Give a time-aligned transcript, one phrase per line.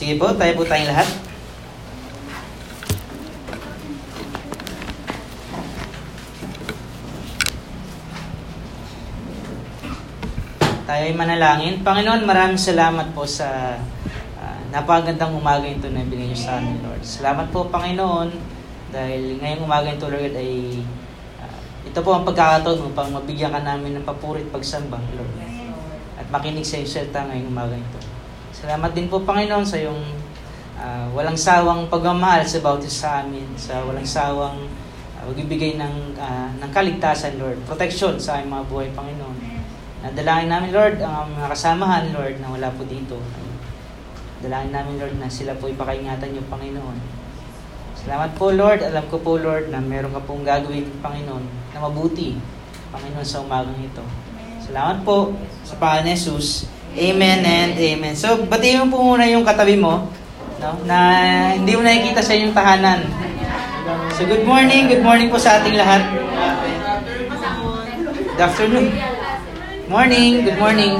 [0.00, 1.04] Sige po, tayo po tayong lahat.
[10.88, 11.84] Tayo ay manalangin.
[11.84, 13.76] Panginoon, maraming salamat po sa
[14.40, 17.04] uh, napagandang umaga ito na binigay sa amin, Lord.
[17.04, 18.32] Salamat po, Panginoon,
[18.96, 20.80] dahil ngayong umaga ito, Lord, ay
[21.44, 25.36] uh, ito po ang pagkakataon upang mabigyan ka namin ng papurit pagsamba, Lord.
[26.16, 28.09] At makinig sa iyong salita ngayong umaga ito.
[28.60, 30.04] Salamat din po, Panginoon, sa iyong
[30.76, 34.68] uh, walang sawang pagmamahal sa bawat sa amin, sa walang sawang
[35.16, 37.56] uh, magbibigay ng, uh, ng kaligtasan, Lord.
[37.64, 39.36] Protection sa aming mga buhay, Panginoon.
[40.04, 43.16] Nadalangin namin, Lord, ang mga kasamahan, Lord, na wala po dito.
[44.44, 47.00] Dalangin namin, Lord, na sila po ipakaingatan niyo, Panginoon.
[47.96, 48.84] Salamat po, Lord.
[48.84, 52.36] Alam ko po, Lord, na meron ka pong gagawin, Panginoon, na mabuti,
[52.92, 54.04] Panginoon, sa umagang ito.
[54.60, 55.32] Salamat po
[55.64, 56.68] sa Panginoon Jesus.
[56.98, 58.18] Amen and amen.
[58.18, 60.10] So, batiin mo po muna yung katabi mo,
[60.58, 60.70] no?
[60.82, 60.98] na
[61.54, 63.06] hindi mo nakikita sa inyong tahanan.
[64.18, 64.90] So, good morning.
[64.90, 66.02] Good morning po sa ating lahat.
[68.34, 68.90] Good afternoon.
[69.86, 70.42] Morning.
[70.42, 70.94] Good morning.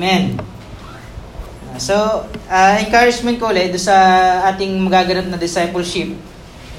[0.00, 0.40] Amen.
[1.76, 3.92] So, uh, encouragement ko ulit sa
[4.48, 6.16] ating magaganap na discipleship.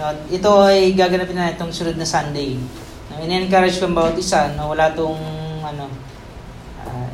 [0.02, 2.58] No, ito ay gaganapin na itong sunod na Sunday.
[3.13, 5.22] No, in-encourage ko ang bawat isa na no, wala tong
[5.61, 5.86] ano,
[6.81, 7.09] uh,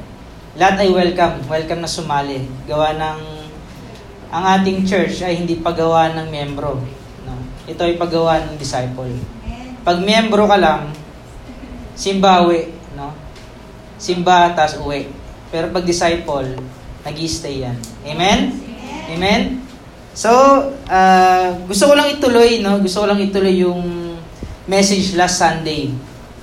[0.55, 1.44] lahat ay welcome.
[1.44, 2.47] Welcome na sumali.
[2.64, 3.19] Gawa ng
[4.31, 6.80] ang ating church ay hindi paggawa ng membro.
[7.27, 7.36] No?
[7.67, 9.11] Ito ay paggawa ng disciple.
[9.83, 10.88] Pag membro ka lang,
[11.99, 13.11] simbawi, no?
[13.99, 15.16] Simba, tas uwi.
[15.49, 16.59] Pero pag disciple,
[17.07, 17.77] nag stay yan.
[18.03, 18.39] Amen?
[19.07, 19.63] Amen?
[20.17, 20.29] So,
[20.89, 22.81] uh, gusto ko lang ituloy, no?
[22.81, 24.17] Gusto ko lang ituloy yung
[24.67, 25.93] message last Sunday.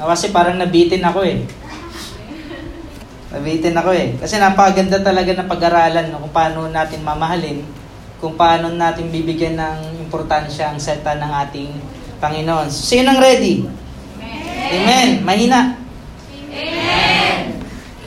[0.00, 1.42] Uh, kasi parang nabitin ako eh.
[3.34, 4.14] Nabitin ako eh.
[4.16, 6.22] Kasi napakaganda talaga ng pag-aralan no?
[6.22, 7.66] kung paano natin mamahalin,
[8.22, 11.70] kung paano natin bibigyan ng importansya ang salita ng ating
[12.22, 12.70] Panginoon.
[12.70, 13.66] So, sino ang ready?
[13.66, 14.70] Amen.
[14.70, 15.08] Amen.
[15.26, 15.60] Mahina.
[16.30, 17.53] Amen.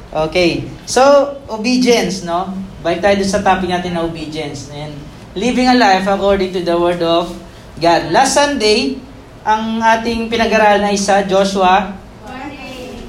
[0.08, 0.64] Okay.
[0.88, 2.54] So, obedience, no?
[2.80, 4.72] Balik tayo sa topic natin na obedience.
[4.72, 4.96] And
[5.36, 7.30] living a life according to the Word of
[7.78, 8.10] God.
[8.10, 8.98] Last Sunday,
[9.44, 11.94] ang ating pinag-aralan ay sa Joshua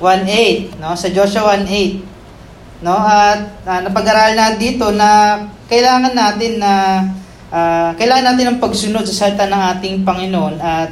[0.03, 0.79] 1.8.
[0.79, 0.95] No?
[0.95, 2.83] Sa Joshua 1.8.
[2.83, 2.95] No?
[2.95, 6.73] At uh, napag-aralan na dito na kailangan natin na
[7.51, 10.91] uh, kailangan natin ng pagsunod sa salita ng ating Panginoon at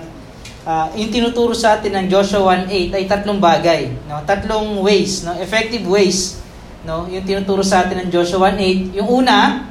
[0.67, 4.21] uh, yung tinuturo sa atin ng Joshua 1.8 ay tatlong bagay, no?
[4.27, 5.39] Tatlong ways, no?
[5.39, 6.43] Effective ways,
[6.83, 7.07] no?
[7.07, 8.99] Yung tinuturo sa atin ng Joshua 1.8.
[8.99, 9.71] Yung una,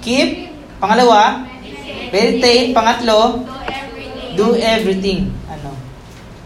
[0.00, 0.54] keep.
[0.78, 1.42] Pangalawa,
[2.14, 2.70] meditate.
[2.70, 3.42] Pangatlo,
[4.38, 5.34] do everything.
[5.50, 5.74] Ano?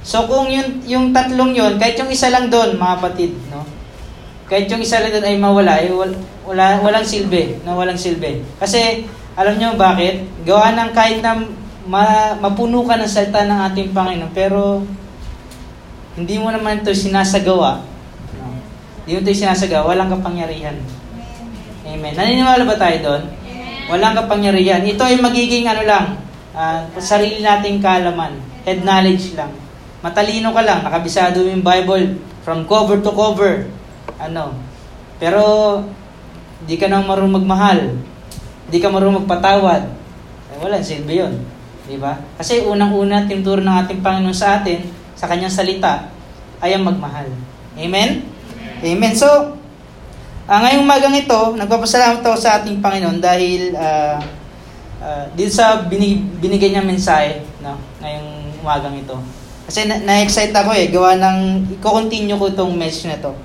[0.00, 3.68] So kung yung yung tatlong yon, kahit yung isa lang doon, mga kapatid, no?
[4.48, 6.16] Kahit yung isa lang doon ay mawala, ay wala,
[6.48, 7.76] wala walang silbi, no?
[7.76, 8.40] Walang silbi.
[8.56, 9.04] Kasi
[9.36, 10.24] alam niyo bakit?
[10.48, 11.44] Gawa ng kahit na
[11.86, 14.82] ma, mapuno ka ng salita ng ating Panginoon, pero
[16.14, 17.82] hindi mo naman ito sinasagawa.
[18.36, 18.54] No?
[19.02, 20.76] Hindi mo ito sinasagawa, walang kapangyarihan.
[21.82, 22.14] Amen.
[22.14, 23.22] Naniniwala ba tayo doon?
[23.90, 24.86] Walang kapangyarihan.
[24.86, 26.06] Ito ay magiging ano lang,
[26.54, 28.38] uh, sarili nating kaalaman.
[28.62, 29.50] Head knowledge lang.
[30.02, 33.66] Matalino ka lang, nakabisado yung Bible from cover to cover.
[34.18, 34.54] Ano?
[35.18, 35.42] Pero,
[36.62, 37.80] hindi ka nang marunong magmahal.
[38.66, 39.82] Hindi ka marunong magpatawad.
[40.54, 41.42] Eh, wala, silbi yun.
[41.92, 42.16] Di ba?
[42.40, 44.80] Kasi unang-una, tinuturo ng ating Panginoon sa atin,
[45.12, 46.08] sa kanyang salita,
[46.64, 47.28] ay ang magmahal.
[47.76, 48.24] Amen?
[48.80, 49.12] Amen.
[49.12, 49.28] So,
[50.48, 54.16] uh, ngayong magang ito, nagpapasalamat ako sa ating Panginoon dahil uh,
[55.04, 59.20] uh, dito sa binig, binigay niya mensahe no, ngayong umagang ito.
[59.68, 61.38] Kasi na- na-excite ako eh, gawa ng,
[61.76, 63.36] i-continue ko itong message na ito.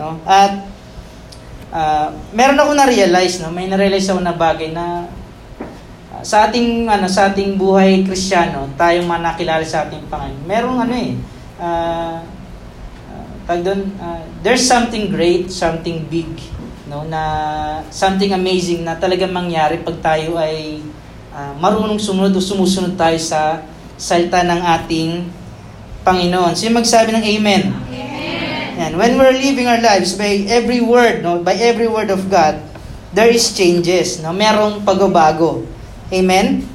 [0.00, 0.16] No?
[0.24, 0.64] At,
[1.76, 3.52] uh, meron ako na-realize, no?
[3.52, 5.12] may na-realize ako na bagay na
[6.22, 10.46] sa ating ano sa ating buhay Kristiyano, tayong manakilala sa ating Panginoon.
[10.46, 11.12] Merong ano eh
[11.62, 12.18] uh,
[13.46, 16.30] uh, doon, uh, there's something great, something big,
[16.88, 17.22] no, na
[17.92, 20.80] something amazing na talagang mangyari pag tayo ay
[21.34, 23.62] uh, marunong sumunod o sumusunod tayo sa
[23.98, 25.10] salita ng ating
[26.02, 26.58] Panginoon.
[26.58, 27.62] Sino magsabi ng amen?
[27.70, 28.12] Amen.
[28.82, 32.58] And when we're living our lives by every word, no, by every word of God,
[33.12, 34.32] there is changes, no?
[34.32, 35.62] Merong pagbabago.
[36.12, 36.68] Amen?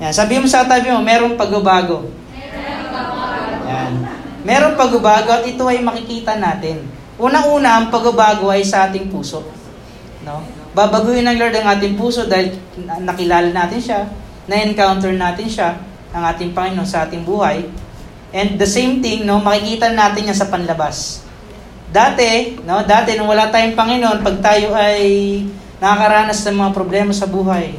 [0.00, 0.12] Yan.
[0.16, 2.08] Sabi mo sa tabi mo, merong pagbabago.
[3.68, 3.92] Yan.
[4.40, 6.88] Merong pagbabago at ito ay makikita natin.
[7.20, 9.44] Unang-una, ang pagbabago ay sa ating puso.
[10.24, 10.40] No?
[10.72, 12.56] Babaguhin ng Lord ang ating puso dahil
[13.04, 14.00] nakilala natin siya,
[14.48, 15.76] na-encounter natin siya,
[16.16, 17.68] ang ating Panginoon sa ating buhay.
[18.32, 21.26] And the same thing, no, makikita natin yan sa panlabas.
[21.90, 25.02] Dati, no, dati nung wala tayong Panginoon, pag tayo ay
[25.82, 27.74] nakakaranas ng mga problema sa buhay,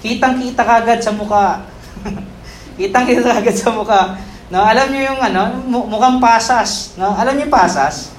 [0.00, 1.64] kitang-kita kagad sa mukha.
[2.80, 4.16] kitang-kita kagad sa mukha.
[4.50, 7.14] No, alam niyo yung ano, mukhang pasas, no?
[7.14, 8.10] Alam niyo yung pasas?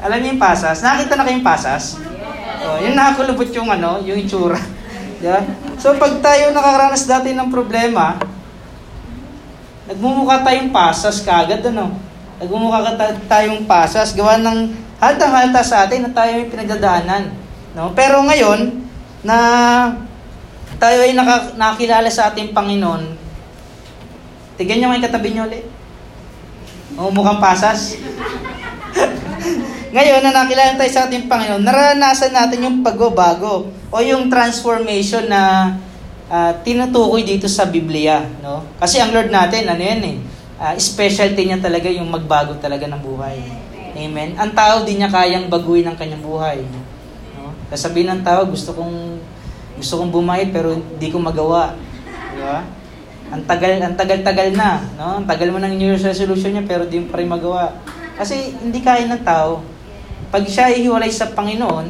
[0.00, 0.80] Alam niyo yung pasas?
[0.80, 2.00] Nakita na kayong pasas?
[2.64, 4.56] Oh, yung nakakulubot yung ano, yung itsura.
[5.24, 5.44] yeah?
[5.76, 8.16] So pag tayo nakakaranas dati ng problema,
[9.84, 11.92] nagmumukha tayong pasas kagad ano.
[12.40, 12.96] Nagmumukha
[13.28, 17.36] tayong pasas, gawa ng haltang-halta sa atin na tayo yung pinagdadaanan.
[17.76, 17.92] No?
[17.92, 18.80] Pero ngayon,
[19.20, 19.36] na
[20.80, 23.04] tayo ay naka, nakakilala sa ating Panginoon,
[24.56, 25.68] tignan nyo may katabi nyo ulit.
[26.96, 28.00] O mukhang pasas.
[29.94, 35.74] Ngayon, na nakilala tayo sa ating Panginoon, naranasan natin yung pagbabago o yung transformation na
[36.30, 38.22] uh, tinutukoy dito sa Biblia.
[38.40, 38.62] No?
[38.78, 40.16] Kasi ang Lord natin, ano yan eh,
[40.62, 43.42] uh, specialty niya talaga yung magbago talaga ng buhay.
[43.98, 44.38] Amen.
[44.38, 46.62] Ang tao din niya kayang baguhin ang kanyang buhay.
[46.62, 46.80] No?
[47.74, 49.09] Sasabihin ng tao, gusto kong
[49.80, 51.72] gusto kong bumayad pero hindi ko magawa.
[52.06, 52.60] Di ba?
[53.30, 55.22] Ang tagal, ang tagal-tagal na, no?
[55.22, 57.72] Ang tagal mo ng New Year's resolution niya pero di mo pa rin magawa.
[58.20, 59.64] Kasi hindi kaya ng tao.
[60.28, 61.86] Pag siya ihiwalay sa Panginoon,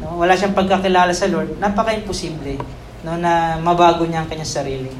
[0.00, 0.22] no?
[0.22, 2.60] wala siyang pagkakilala sa Lord, napaka-imposible
[3.02, 4.92] no, na mabago niya ang kanyang sarili.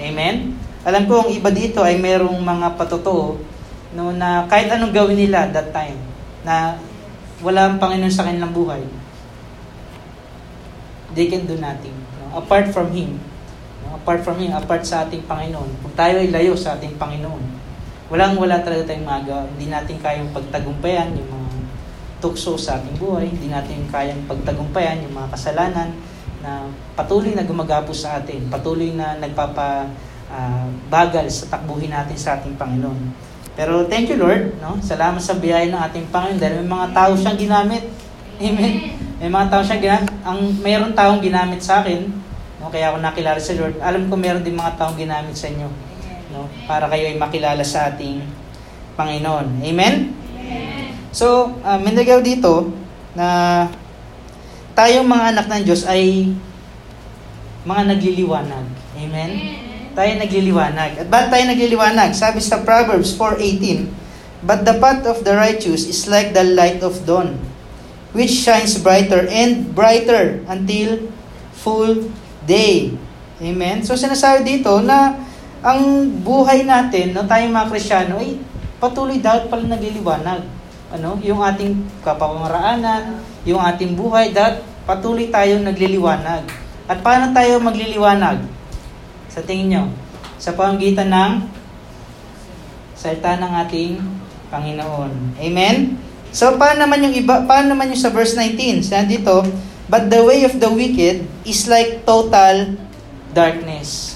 [0.00, 0.56] Amen?
[0.82, 3.38] Alam ko, ang iba dito ay merong mga patotoo
[3.94, 6.00] no, na kahit anong gawin nila that time,
[6.40, 6.80] na
[7.44, 8.80] wala ang Panginoon sa kanilang buhay,
[11.14, 11.94] they can do nothing.
[12.20, 12.42] No?
[12.42, 13.18] Apart from Him.
[13.84, 13.98] No?
[14.00, 15.70] Apart from Him, apart sa ating Panginoon.
[15.82, 17.42] Kung tayo ay layo sa ating Panginoon,
[18.10, 19.46] walang wala talaga tayong magawa.
[19.54, 21.50] Hindi natin kayang pagtagumpayan yung mga
[22.20, 23.30] tukso sa ating buhay.
[23.30, 25.94] Hindi natin kayang pagtagumpayan yung mga kasalanan
[26.40, 28.48] na patuloy na gumagapos sa atin.
[28.48, 29.88] Patuloy na nagpapa
[30.32, 33.30] uh, bagal sa takbuhin natin sa ating Panginoon.
[33.58, 34.80] Pero thank you Lord, no?
[34.80, 37.82] Salamat sa biyaya ng ating Panginoon dahil may mga tao siyang ginamit.
[38.40, 38.72] Amen.
[39.20, 40.10] May mga tao siyang ginamit.
[40.24, 42.08] Ang mayroon taong ginamit sa akin,
[42.56, 42.72] no?
[42.72, 43.76] Kaya ako nakilala sa Lord.
[43.84, 45.68] Alam ko mayroon din mga taong ginamit sa inyo,
[46.32, 46.48] no?
[46.64, 48.24] Para kayo ay makilala sa ating
[48.96, 49.60] Panginoon.
[49.60, 50.16] Amen.
[51.12, 52.72] So, uh, may dito
[53.12, 53.68] na
[54.72, 56.32] tayong mga anak ng Diyos ay
[57.68, 58.66] mga nagliliwanag.
[58.96, 59.32] Amen
[59.94, 60.90] tayo nagliliwanag.
[61.02, 62.14] At ba't tayo nagliliwanag?
[62.14, 63.90] Sabi sa Proverbs 4.18,
[64.40, 67.36] But the path of the righteous is like the light of dawn,
[68.10, 71.10] which shines brighter and brighter until
[71.54, 72.10] full
[72.48, 72.94] day.
[73.40, 73.80] Amen?
[73.86, 75.16] So sinasabi dito na
[75.60, 78.40] ang buhay natin, no, tayong mga Krisyano, ay
[78.80, 80.42] patuloy dapat pala nagliliwanag.
[80.90, 81.20] Ano?
[81.22, 86.48] Yung ating kapamaraanan, yung ating buhay, dapat patuloy tayong nagliliwanag.
[86.90, 88.42] At paano tayo magliliwanag?
[89.30, 89.84] Sa tingin nyo,
[90.40, 91.32] sa pamagitan ng
[92.96, 93.94] salita ng ating
[94.50, 95.38] Panginoon.
[95.38, 95.94] Amen?
[96.30, 98.86] So, paano naman yung iba, paano naman yung sa verse 19?
[98.86, 99.42] Sa dito,
[99.90, 102.78] But the way of the wicked is like total
[103.34, 104.14] darkness.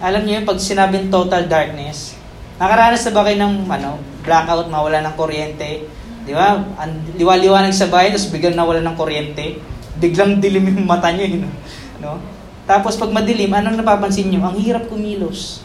[0.00, 2.16] Alam niyo yung pag sinabing total darkness,
[2.56, 5.84] nakaranas na ba kayo ng ano, blackout, mawala ng kuryente?
[6.24, 6.56] Di ba?
[6.80, 9.60] Ang liwa-liwanag sa bahay, tapos biglang nawala ng kuryente.
[10.00, 11.36] Biglang dilim yung mata niyo.
[11.36, 11.52] Yun,
[12.00, 12.16] no?
[12.64, 14.40] Tapos pag madilim, anong napapansin nyo?
[14.48, 15.60] Ang hirap kumilos.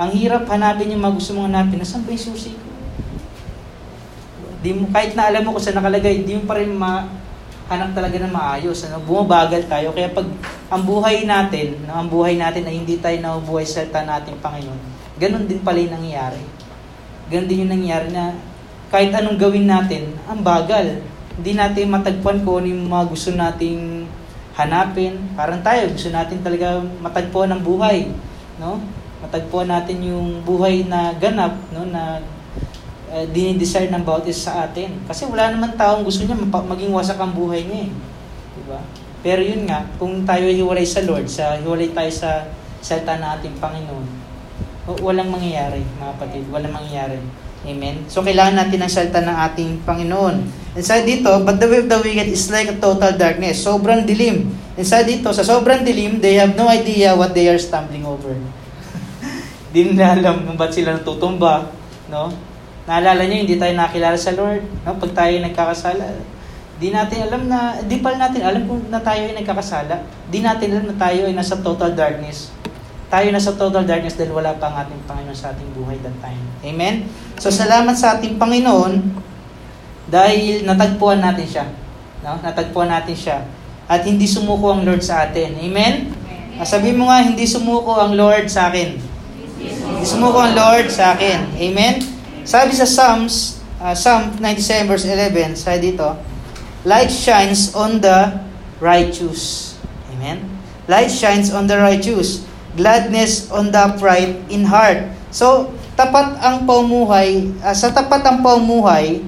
[0.00, 1.76] Ang hirap hanapin yung mga gusto mong hanapin.
[1.76, 2.71] Nasaan ba yung susi ko?
[4.62, 8.16] Di mo, kahit na alam mo kung saan nakalagay, hindi mo pa rin mahanap talaga
[8.22, 8.78] ng maayos.
[8.86, 9.02] Ano?
[9.02, 9.90] Bumabagal tayo.
[9.90, 10.30] Kaya pag
[10.70, 14.80] ang buhay natin, no, ang buhay natin ay hindi tayo nabubuhay sa salita natin Panginoon,
[15.18, 16.40] ganun din pala yung nangyayari.
[17.28, 18.38] Ganun din yung nangyayari na
[18.92, 21.00] kahit anong gawin natin, ang bagal.
[21.40, 24.04] Hindi natin matagpuan kung ano yung mga gusto nating
[24.52, 25.16] hanapin.
[25.32, 28.12] Parang tayo, gusto natin talaga matagpuan ng buhay.
[28.60, 28.84] No?
[29.24, 31.88] Matagpuan natin yung buhay na ganap, no?
[31.88, 32.20] na
[33.12, 34.96] uh, dinidesire ng bawat isa sa atin.
[35.04, 37.86] Kasi wala naman taong gusto niya maging wasak ang buhay niya.
[37.86, 37.90] Eh.
[38.56, 38.80] Diba?
[39.22, 42.48] Pero yun nga, kung tayo hiwalay sa Lord, sa hiwalay tayo sa
[42.82, 44.06] salita ng ating Panginoon,
[45.04, 46.44] walang mangyayari, mga kapatid.
[46.50, 47.22] Walang mangyayari.
[47.62, 48.02] Amen?
[48.10, 50.36] So, kailangan natin ang salita ng ating Panginoon.
[50.74, 53.62] And sa dito, but the way of the wicked is like a total darkness.
[53.62, 54.50] Sobrang dilim.
[54.74, 58.34] And sa dito, sa sobrang dilim, they have no idea what they are stumbling over.
[59.72, 61.70] Di nila alam kung ba't sila natutumba.
[62.10, 62.34] No?
[62.88, 64.62] Naalala niyo, hindi tayo nakilala sa Lord.
[64.82, 64.98] No?
[64.98, 66.18] Pag tayo nagkakasala,
[66.82, 70.02] di natin alam na, di pala natin alam kung na tayo ay nagkakasala.
[70.28, 72.50] Di natin alam na tayo ay nasa total darkness
[73.12, 76.16] tayo na sa total darkness dahil wala pa ang ating Panginoon sa ating buhay that
[76.24, 76.40] time.
[76.64, 77.04] Amen?
[77.36, 79.20] So, salamat sa ating Panginoon
[80.08, 81.66] Dahil natagpuan natin siya.
[82.24, 82.40] No?
[82.40, 83.44] Natagpuan natin siya.
[83.84, 85.60] At hindi sumuko ang Lord sa atin.
[85.60, 86.08] Amen?
[86.08, 86.64] Amen.
[86.64, 88.96] Sabi mo nga, hindi sumuko ang Lord sa akin.
[89.60, 91.52] Hindi sumuko ang Lord sa akin.
[91.56, 92.11] Amen?
[92.42, 96.18] Sabi sa Psalms, uh, Psalm 97 verse 11, sabi dito,
[96.82, 98.42] Light shines on the
[98.82, 99.74] righteous.
[100.10, 100.42] Amen?
[100.90, 102.42] Light shines on the righteous.
[102.74, 105.06] Gladness on the upright in heart.
[105.30, 109.22] So, tapat ang paumuhay, uh, sa tapat ang paumuhay,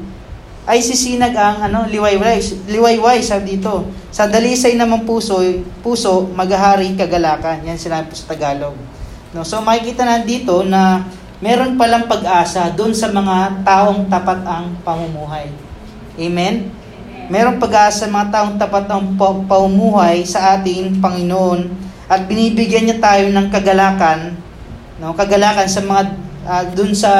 [0.64, 2.40] ay sisinag ang ano, liwayway,
[2.72, 3.84] liwayway sabi dito.
[4.08, 5.44] Sa dalisay naman puso,
[5.84, 7.68] puso maghahari kagalakan.
[7.68, 8.72] Yan sinabi sa Tagalog.
[9.36, 11.04] No, so makikita na dito na
[11.44, 15.52] meron palang pag-asa doon sa mga taong tapat ang pamumuhay.
[16.16, 16.72] Amen?
[17.28, 19.12] Meron pag-asa mga taong tapat ang
[19.44, 21.68] pamumuhay sa ating Panginoon
[22.08, 24.40] at binibigyan niya tayo ng kagalakan,
[24.96, 26.02] no, kagalakan sa mga
[26.48, 27.12] uh, doon sa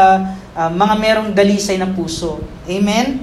[0.57, 2.41] uh, mga merong dalisay na puso.
[2.65, 3.21] Amen?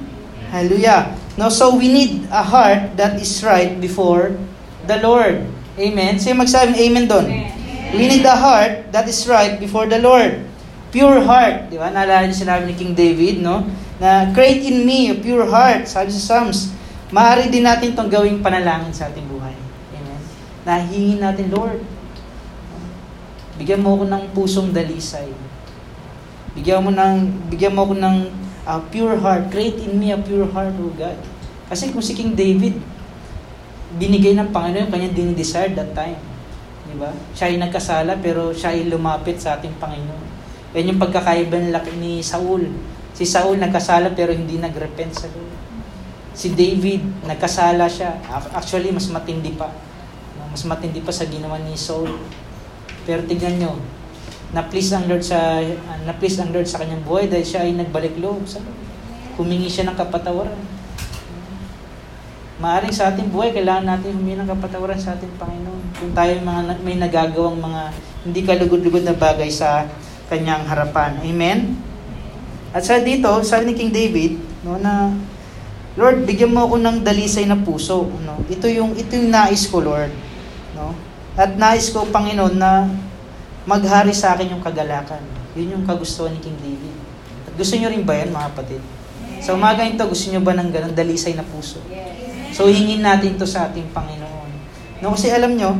[0.53, 1.17] Hallelujah.
[1.33, 4.37] No, so we need a heart that is right before
[4.85, 5.49] the Lord.
[5.81, 6.21] Amen.
[6.21, 7.25] Sino magsabi amen doon?
[7.97, 10.50] We need a heart that is right before the Lord.
[10.91, 11.71] Pure heart.
[11.71, 11.87] Di ba?
[11.87, 13.63] Naalala niyo sinabi ni King David, no?
[13.97, 15.87] Na create in me a pure heart.
[15.87, 16.75] Sabi sa Psalms,
[17.15, 19.55] maaari din natin itong gawing panalangin sa ating buhay.
[19.95, 20.21] Amen.
[20.67, 21.79] Nahingin natin, Lord,
[23.55, 25.31] bigyan mo ako ng pusong dalisay.
[26.59, 28.17] Bigyan mo ng bigyan mo ako ng
[28.67, 29.47] a pure heart.
[29.47, 31.15] Create in me a pure heart, O God.
[31.71, 32.75] Kasi kung si King David,
[33.95, 36.19] binigay ng Panginoon yung kanyang dinidesire that time.
[36.87, 37.15] Di ba?
[37.31, 40.40] Siya ay nagkasala pero siya ay lumapit sa ating Panginoon.
[40.71, 41.59] Yan yung pagkakaiba
[41.99, 42.71] ni Saul.
[43.11, 45.51] Si Saul nagkasala pero hindi nagrepent sa Lord.
[46.31, 48.15] Si David, nagkasala siya.
[48.55, 49.67] Actually, mas matindi pa.
[50.47, 52.15] Mas matindi pa sa ginawa ni Saul.
[53.03, 53.75] Pero tignan nyo,
[54.51, 58.19] na-please ang Lord sa uh, na-please ang Lord sa kanyang buhay dahil siya ay nagbalik
[58.19, 58.79] loob sa Lord.
[59.39, 60.59] Humingi siya ng kapatawaran.
[62.61, 65.83] Maaring sa ating buhay, kailangan natin humingi ng kapatawaran sa ating Panginoon.
[65.97, 67.81] Kung tayo mga, may nagagawang mga
[68.21, 69.89] hindi kalugod-lugod na bagay sa
[70.31, 71.19] kanyang harapan.
[71.19, 71.75] Amen?
[72.71, 75.11] At sa dito, sabi ni King David, no, na
[75.99, 78.07] Lord, bigyan mo ako ng dalisay na puso.
[78.23, 78.39] No?
[78.47, 80.15] Ito yung ito yung nais ko, Lord.
[80.71, 80.95] No?
[81.35, 82.87] At nais ko, Panginoon, na
[83.67, 85.19] maghari sa akin yung kagalakan.
[85.51, 86.95] Yun yung kagustuhan ni King David.
[87.51, 88.81] At gusto nyo rin ba yan, mga kapatid?
[89.43, 91.83] Sa umaga ito, gusto nyo ba ng ganun dalisay na puso?
[92.55, 94.51] So, hingin natin to sa ating Panginoon.
[95.03, 95.75] No, kasi alam nyo,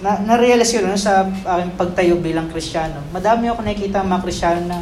[0.00, 4.80] na, na-realize ko no, sa aking pagtayo bilang Kristiyano, madami ako nakikita mga Kristiyano na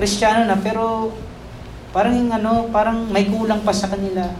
[0.00, 1.12] Kristiyano na, pero
[1.92, 4.32] parang yung ano, parang may kulang pa sa kanila.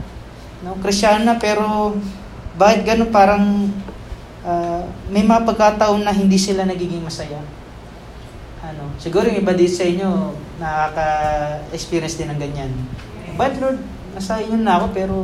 [0.65, 1.93] No, Kristiyano na, pero
[2.57, 3.69] bakit ganun parang
[4.41, 4.83] uh,
[5.13, 7.45] may mga pagkataon na hindi sila nagiging masaya.
[8.65, 12.73] Ano, siguro yung iba din sa inyo nakaka-experience din ng ganyan.
[13.37, 13.85] But Lord,
[14.17, 15.15] nasa inyo na ako pero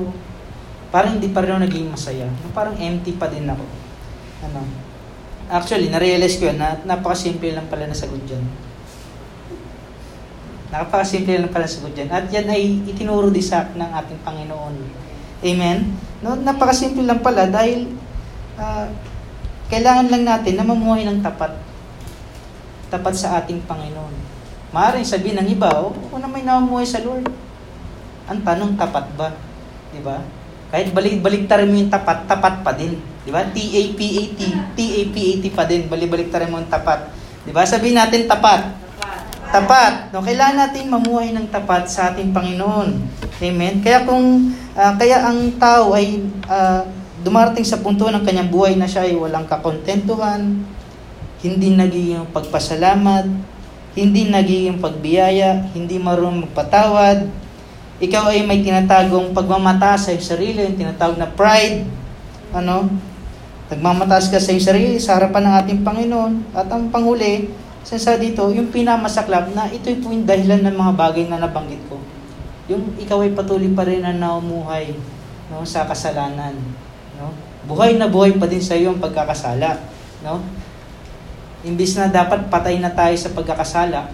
[0.92, 2.28] parang hindi pa rin ako naging masaya.
[2.52, 3.64] Parang empty pa din ako.
[4.46, 4.62] Ano?
[5.46, 8.42] Actually, na-realize ko yun na napakasimple lang pala na sagot dyan.
[10.74, 12.10] Napakasimple lang pala sagot dyan.
[12.10, 14.74] At yan ay itinuro din sa ng ating Panginoon.
[15.46, 15.94] Amen?
[16.22, 17.94] No, napakasimple lang pala dahil
[18.58, 18.90] uh,
[19.70, 21.54] kailangan lang natin na mamuhay ng tapat.
[22.90, 24.14] Tapat sa ating Panginoon.
[24.74, 27.30] Maaaring sabihin ng iba, oh, ako na may namumuhay sa Lord.
[28.26, 29.30] Ang tanong, tapat ba?
[29.94, 30.18] Di ba?
[30.76, 33.00] Kahit balik-baliktarin mo yung tapat, tapat pa din.
[33.24, 33.48] Di ba?
[33.48, 34.40] T-A-P-A-T,
[34.76, 35.88] T-A-P-A-T pa din.
[35.88, 37.08] Balik-baliktarin mo yung tapat.
[37.48, 37.64] Di ba?
[37.64, 38.76] Sabihin natin tapat.
[39.48, 40.12] Tapat.
[40.12, 42.92] No, kailangan natin mamuhay ng tapat sa ating Panginoon.
[43.40, 43.80] Amen?
[43.80, 46.84] Kaya kung, uh, kaya ang tao ay uh,
[47.24, 50.60] dumarating sa punto ng kanyang buhay na siya ay walang kakontentuhan,
[51.40, 53.24] hindi nagiging pagpasalamat,
[53.96, 57.45] hindi nagiging pagbiyaya, hindi marunong magpatawad,
[57.96, 61.88] ikaw ay may tinatagong pagmamataas sa iyong sarili, yung tinatawag na pride,
[62.52, 62.92] ano,
[63.72, 67.48] nagmamataas ka sa iyong sarili sa harapan ng ating Panginoon, at ang panghuli,
[67.86, 72.02] sa dito, yung pinamasaklap na ito po yung dahilan ng mga bagay na nabanggit ko.
[72.66, 74.90] Yung ikaw ay patuloy pa rin na naumuhay
[75.54, 76.58] no, sa kasalanan.
[77.14, 77.30] No?
[77.70, 79.86] Buhay na buhay pa din sa iyo ang pagkakasala.
[80.26, 80.42] No?
[81.62, 84.10] Imbis na dapat patay na tayo sa pagkakasala,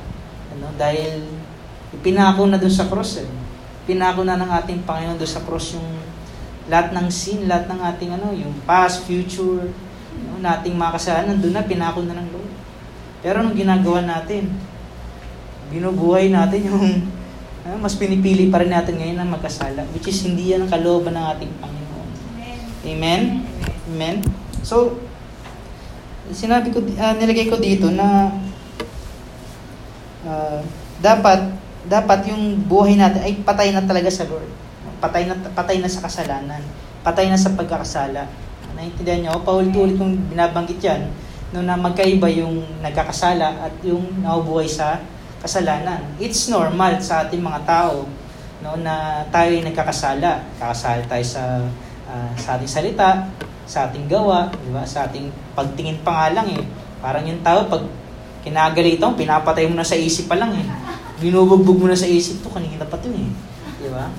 [0.52, 1.32] ano, dahil
[1.96, 3.24] ipinako na doon sa cross.
[3.24, 3.41] Eh.
[3.82, 5.88] Pinako na ng ating Panginoon doon sa cross yung
[6.70, 9.66] lahat ng sin, lahat ng ating ano, yung past, future,
[10.14, 12.52] no, nating mga kasalanan, doon na pinako na ng Lord.
[13.22, 14.50] Pero anong ginagawa natin?
[15.74, 16.86] Binubuhay natin yung
[17.66, 21.14] uh, mas pinipili pa rin natin ngayon na magkasala, which is hindi yan ang kalooban
[21.18, 22.08] ng ating Panginoon.
[22.86, 23.22] Amen?
[23.90, 24.16] Amen?
[24.62, 24.98] So,
[26.30, 28.30] sinabi ko, uh, nilagay ko dito na
[30.22, 30.62] uh,
[31.02, 34.46] dapat dapat yung buhay natin ay patay na talaga sa Lord.
[35.02, 36.62] Patay na, patay na sa kasalanan.
[37.02, 38.30] Patay na sa pagkakasala.
[38.78, 39.42] Naintindihan niyo?
[39.42, 41.10] Paulit-ulit kong binabanggit yan
[41.52, 45.02] no, na magkaiba yung nagkakasala at yung nabubuhay sa
[45.42, 46.00] kasalanan.
[46.22, 48.06] It's normal sa ating mga tao
[48.62, 50.46] no, na tayo ay nagkakasala.
[50.56, 51.42] Kakasala tayo sa,
[52.06, 53.26] uh, sa ating salita,
[53.66, 54.86] sa ating gawa, di ba?
[54.86, 56.64] sa ating pagtingin pa nga lang eh.
[57.02, 57.82] Parang yung tao, pag
[58.46, 60.66] kinagalitan, pinapatay mo na sa isip pa lang eh.
[61.22, 63.30] Binubugbog mo na sa isip to, kanina pa to eh.
[63.78, 64.10] Di ba?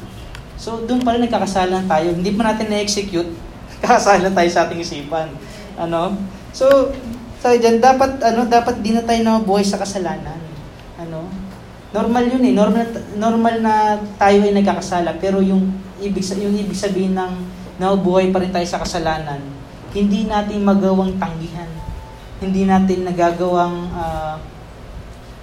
[0.56, 2.16] So, doon pa rin nagkakasalan tayo.
[2.16, 3.28] Hindi pa natin na-execute,
[3.84, 5.28] kakasalan tayo sa ating isipan.
[5.76, 6.16] Ano?
[6.56, 6.96] So,
[7.44, 10.40] tayo dyan, dapat, ano, dapat di na tayo na buhay sa kasalanan.
[10.96, 11.28] Ano?
[11.92, 12.56] Normal yun eh.
[12.56, 12.88] Normal,
[13.20, 15.20] normal na tayo ay nagkakasala.
[15.20, 17.34] Pero yung ibig, yung ibig sabihin ng
[17.78, 19.44] nabubuhay pa rin tayo sa kasalanan,
[19.92, 21.68] hindi natin magawang tanggihan.
[22.40, 24.36] Hindi natin nagagawang uh,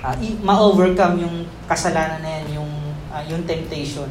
[0.04, 1.36] uh, ma-overcome yung
[1.68, 2.70] kasalanan na yan, yung,
[3.12, 4.08] uh, yung temptation.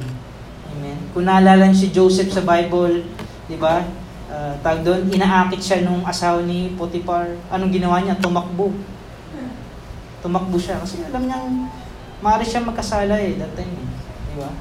[0.69, 0.97] Amen.
[1.11, 3.05] Kung naalala si Joseph sa Bible,
[3.49, 3.81] di ba?
[4.29, 7.33] Uh, tag doon, inaakit siya nung asawa ni Potiphar.
[7.49, 8.17] Anong ginawa niya?
[8.21, 8.69] Tumakbo.
[10.19, 11.47] Tumakbo siya kasi alam niyang
[12.19, 13.71] maaari siya magkasala eh that time.
[13.71, 13.87] Eh.
[14.29, 14.51] Di ba?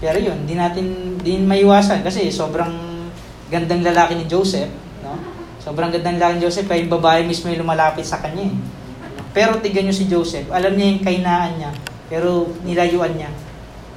[0.00, 2.72] Pero yun, di natin din maiwasan kasi sobrang
[3.52, 4.70] gandang lalaki ni Joseph,
[5.04, 5.18] no?
[5.60, 8.48] Sobrang gandang lalaki ni Joseph, kaya yung babae mismo yung lumalapit sa kanya.
[8.48, 8.54] Eh.
[9.30, 11.70] Pero tignan nyo si Joseph, alam niya yung kainaan niya,
[12.10, 13.30] pero nilayuan niya.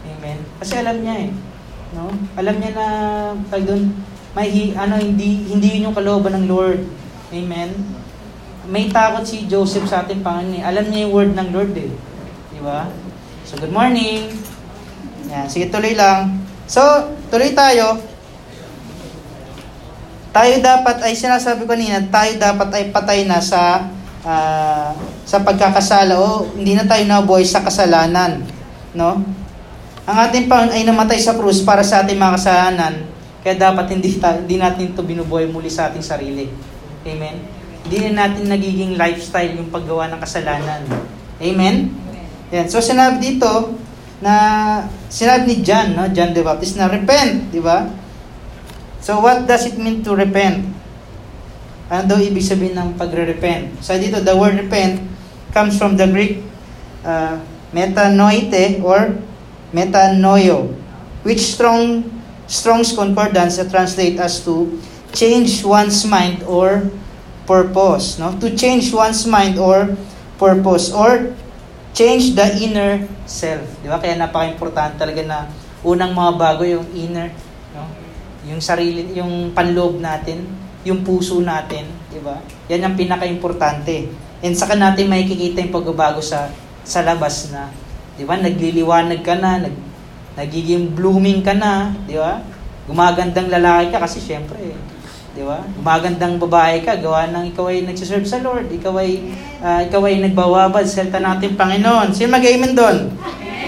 [0.06, 0.38] Amen.
[0.62, 1.30] Kasi alam niya eh.
[1.94, 2.10] No?
[2.38, 2.88] Alam niya na
[3.50, 3.94] tag doon,
[4.34, 6.82] may ano hindi hindi yun yung kalooban ng Lord.
[7.34, 7.70] Amen.
[8.70, 10.62] May takot si Joseph sa ating Panginoon.
[10.62, 10.64] Eh.
[10.64, 11.92] Alam niya yung word ng Lord eh.
[12.54, 12.90] Di ba?
[13.46, 14.30] So good morning.
[15.34, 16.44] Yan, sige tuloy lang.
[16.64, 16.82] So,
[17.28, 18.00] tuloy tayo.
[20.34, 23.86] Tayo dapat ay sinasabi ko kanina, tayo dapat ay patay na sa
[24.26, 24.90] uh,
[25.24, 28.44] sa pagkakasala o hindi na tayo nabuhay sa kasalanan,
[28.92, 29.24] no?
[30.04, 32.94] Ang ating Panginoon ay namatay sa krus para sa ating mga kasalanan,
[33.40, 36.52] kaya dapat hindi, ta- hindi natin ito binubuhay muli sa ating sarili.
[37.08, 37.40] Amen?
[37.88, 40.84] Hindi na natin nagiging lifestyle yung paggawa ng kasalanan.
[41.40, 41.92] Amen?
[42.52, 42.68] Yan.
[42.68, 43.80] So sinabi dito
[44.20, 44.34] na
[45.08, 46.08] sinabi ni John, no?
[46.12, 47.88] John the Baptist na repent, di ba?
[49.04, 50.64] So what does it mean to repent?
[51.92, 53.84] Ano daw ibig sabihin ng pagre-repent?
[53.84, 55.13] So dito, the word repent
[55.54, 56.44] comes from the Greek
[57.06, 57.40] uh,
[57.72, 59.16] metanoite or
[59.72, 60.74] metanoio,
[61.24, 62.04] which strong
[62.50, 64.82] Strong's Concordance translate as to
[65.16, 66.84] change one's mind or
[67.48, 68.20] purpose.
[68.20, 68.36] No?
[68.44, 69.96] To change one's mind or
[70.36, 71.32] purpose or
[71.96, 73.64] change the inner self.
[73.80, 74.02] Di ba?
[74.02, 75.38] Kaya napaka-importante talaga na
[75.88, 77.32] unang mga bago yung inner
[78.44, 80.44] yung sarili, yung panloob natin,
[80.84, 82.44] yung puso natin, di ba?
[82.68, 84.12] Yan ang pinaka-importante.
[84.44, 86.52] And saka natin makikita yung pagbabago sa
[86.84, 87.72] sa labas na,
[88.20, 88.36] di ba?
[88.36, 89.76] Nagliliwanag ka na, nag,
[90.36, 92.44] nagiging blooming ka na, di ba?
[92.84, 94.76] Gumagandang lalaki ka kasi syempre,
[95.32, 95.64] di ba?
[95.80, 99.24] Gumagandang babae ka, gawa ng ikaw ay nagsiserve sa Lord, ikaw ay,
[99.64, 102.12] uh, ikaw ay nagbawabad sa natin Panginoon.
[102.12, 103.16] Sino mag-amen doon?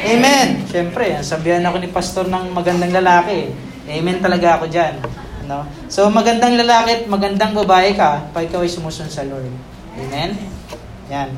[0.06, 0.68] Amen.
[0.68, 3.50] Syempre, sabihan ako ni pastor ng magandang lalaki.
[3.88, 5.00] Amen talaga ako dyan.
[5.48, 5.64] No?
[5.88, 9.75] So, magandang lalaki at magandang babae ka pag ikaw ay sumusunod sa Lord.
[9.96, 10.36] Amen?
[11.08, 11.30] Yan.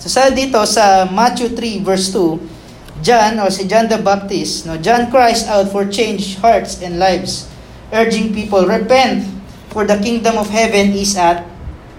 [0.00, 4.76] So, sa dito, sa Matthew 3, verse 2, John, o si John the Baptist, no,
[4.76, 7.48] John cries out for change hearts and lives,
[7.92, 9.24] urging people, repent,
[9.70, 11.46] for the kingdom of heaven is at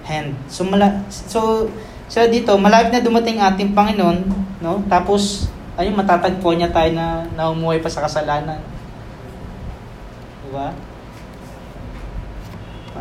[0.06, 0.36] hand.
[0.50, 1.70] So, mala, so,
[2.10, 4.28] so dito, malapit na dumating ating Panginoon,
[4.62, 4.84] no?
[4.92, 8.60] Tapos, ayun, matatagpo niya tayo na naumuhay pa sa kasalanan.
[10.46, 10.74] Di ba?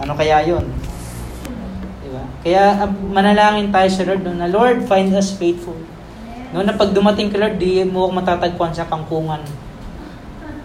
[0.00, 0.64] Ano kaya yon?
[2.40, 5.76] Kaya uh, manalangin tayo sa Lord no, na Lord, find us faithful.
[6.50, 9.44] No, na pag dumating ka Lord, di mo ako matatagpuan sa kangkungan.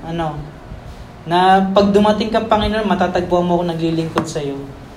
[0.08, 0.40] Ano?
[1.28, 4.56] Na pag dumating ka Panginoon, matatagpuan mo ako naglilingkod sa iyo.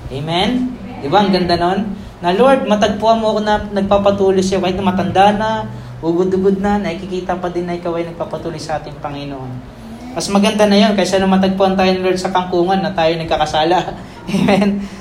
[0.08, 0.72] Amen?
[1.02, 1.26] Di ba?
[1.26, 1.98] Ang ganda nun.
[2.22, 5.50] Na Lord, matagpuan mo ako na nagpapatuloy sa iyo kahit na matanda na,
[5.98, 9.78] ugod-ugod na, nakikita pa din na ikaw ay nagpapatuloy sa ating Panginoon.
[10.14, 13.76] Mas maganda na yun kaysa na matagpuan tayo ng Lord sa kangkungan na tayo nagkakasala.
[14.32, 14.97] Amen.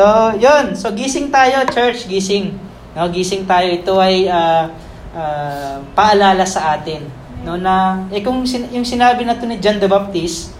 [0.00, 0.72] So, yun.
[0.72, 2.08] So, gising tayo, church.
[2.08, 2.56] Gising.
[2.96, 3.68] No, gising tayo.
[3.68, 4.64] Ito ay uh,
[5.12, 7.04] uh, paalala sa atin.
[7.44, 10.56] No, na, eh kung sin- yung sinabi na to ni John the Baptist,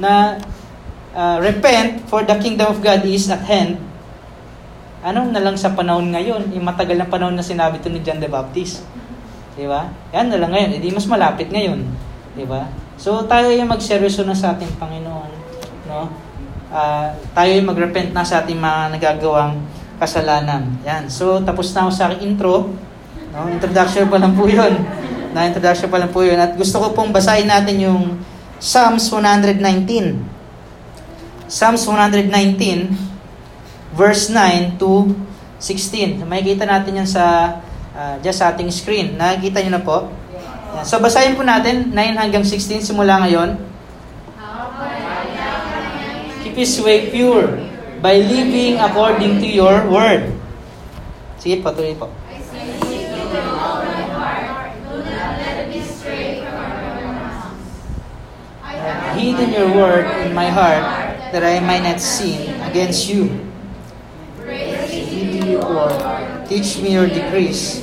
[0.00, 0.40] na
[1.12, 3.76] uh, repent for the kingdom of God is at hand,
[5.04, 6.56] anong na lang sa panahon ngayon?
[6.56, 8.88] Yung matagal na panahon na sinabi to ni John the Baptist.
[9.52, 9.92] Di ba?
[10.16, 10.80] Yan na lang ngayon.
[10.80, 11.84] Hindi mas malapit ngayon.
[12.32, 12.72] Di ba?
[12.96, 15.30] So tayo ay magseryoso na sa ating Panginoon,
[15.92, 16.31] no?
[16.72, 19.60] Uh, tayo ay magrepent na sa ating mga nagagawang
[20.00, 20.72] kasalanan.
[20.88, 21.04] Yan.
[21.12, 22.72] So tapos na ako sa aking intro.
[23.28, 23.44] No?
[23.52, 24.80] Introduction pa lang po 'yun.
[25.36, 26.40] Na introduction pa lang po yun.
[26.40, 28.16] At gusto ko pong basahin natin yung
[28.56, 29.60] Psalms 119.
[31.52, 32.32] Psalms 119,
[33.92, 35.12] verse 9 to
[35.60, 36.24] 16.
[36.24, 37.56] Makikita natin yan sa
[37.92, 39.20] uh, just sa ating screen.
[39.20, 40.08] Nakikita nyo na po?
[40.08, 40.88] Yan.
[40.88, 43.71] So basahin po natin 9 hanggang 16 simula ngayon.
[46.52, 47.48] Keep his way pure
[48.04, 50.36] by living according to your word.
[51.40, 52.12] Sige po, tuloy po.
[59.16, 60.84] hidden your word in my heart
[61.32, 63.32] that I might not sin against you.
[65.56, 65.96] Lord,
[66.52, 67.80] teach me your decrees.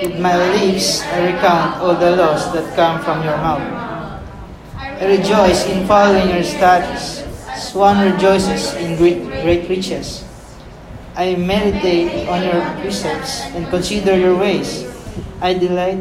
[0.00, 3.81] With my lips I recount all the laws that come from your mouth.
[5.02, 10.22] Rejoice in following your statutes, as one rejoices in great, great riches.
[11.18, 14.86] I meditate on your precepts and consider your ways.
[15.42, 15.98] I delight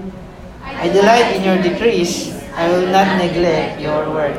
[0.61, 4.37] I delight in your decrees I will not neglect your word.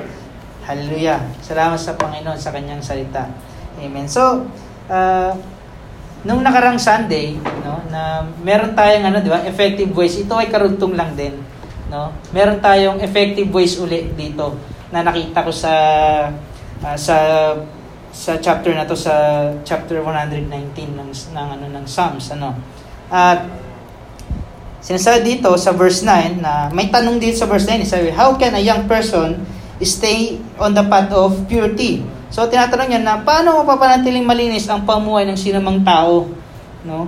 [0.62, 1.18] Hallelujah.
[1.42, 3.34] Salamat sa Panginoon sa kanyang salita.
[3.82, 4.06] Amen.
[4.06, 4.46] So,
[4.86, 5.32] uh,
[6.22, 7.34] nung nakarang Sunday,
[7.66, 9.42] no, na meron tayong ano, 'di ba?
[9.42, 10.14] Effective ways.
[10.22, 11.34] Ito ay karugtong lang din,
[11.92, 12.08] no?
[12.32, 14.56] Meron tayong effective ways uli dito
[14.88, 15.72] na nakita ko sa
[16.80, 17.16] uh, sa
[18.12, 19.12] sa chapter na to sa
[19.64, 20.48] chapter 119
[20.96, 22.56] ng ng ano ng Psalms ano.
[23.12, 23.62] At
[24.82, 28.58] Sinasabi dito sa verse 9 na may tanong dito sa verse 9, sabi, how can
[28.58, 29.38] a young person
[29.78, 32.02] stay on the path of purity?
[32.34, 36.26] So tinatanong niya na paano mapapanatiling malinis ang pamuhay ng sinumang tao
[36.82, 37.06] no?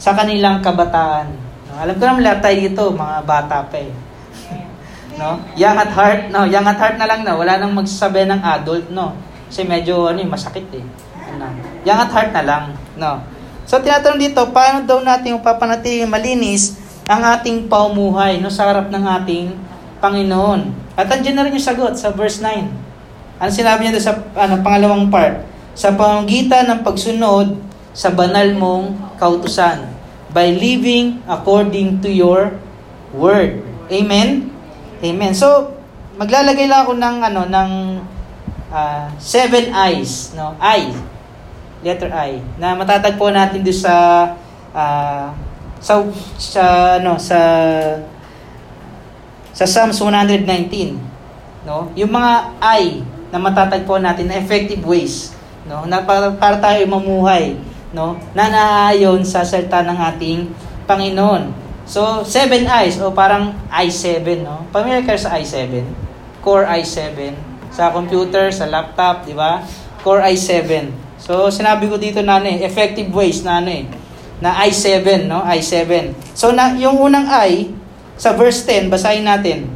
[0.00, 1.28] sa kanilang kabataan.
[1.68, 1.84] No?
[1.84, 3.92] Alam ko naman lahat tayo dito, mga bata pa eh.
[5.22, 5.38] No?
[5.54, 8.90] Young at heart, no, young at heart na lang na, wala nang magsasabi ng adult,
[8.90, 9.14] no.
[9.46, 10.82] Kasi medyo ano, eh, masakit eh.
[11.30, 11.46] Ano?
[11.86, 12.64] Young at heart na lang,
[12.98, 13.22] no.
[13.62, 19.04] So tinatanong dito, paano daw natin papanatiling malinis ang ating paumuhay no, sa harap ng
[19.22, 19.54] ating
[20.02, 20.74] Panginoon.
[20.98, 23.38] At andyan na rin yung sagot sa verse 9.
[23.38, 25.46] Ano sinabi niya sa ano, pangalawang part?
[25.72, 27.56] Sa pamamagitan ng pagsunod
[27.96, 29.88] sa banal mong kautusan
[30.32, 32.52] by living according to your
[33.16, 33.64] word.
[33.88, 34.51] Amen?
[35.02, 35.34] Amen.
[35.34, 35.74] So,
[36.14, 37.70] maglalagay lang ako ng ano ng
[38.70, 40.54] uh, seven eyes, no?
[40.62, 40.94] I.
[41.82, 42.38] Letter I.
[42.62, 43.94] Na matatagpo natin doon sa
[44.70, 45.34] uh,
[45.82, 45.98] sa
[46.38, 46.64] sa
[47.02, 47.38] ano sa
[49.50, 53.02] sa Psalms 119 no yung mga I
[53.34, 55.34] na matatagpuan natin na effective ways
[55.66, 57.58] no na para, para tayo mamuhay
[57.90, 60.40] no na naayon sa salita ng ating
[60.86, 61.50] Panginoon
[61.84, 65.82] so seven eyes o parang i7 no familiar ka sa i7
[66.42, 67.34] core i7
[67.72, 69.62] sa computer sa laptop di ba
[70.02, 73.84] core i7 so sinabi ko dito na ano eh, effective ways na ano eh
[74.42, 75.38] na I7, no?
[75.46, 76.10] I7.
[76.34, 77.70] So na yung unang I
[78.18, 79.70] sa verse 10, basahin natin.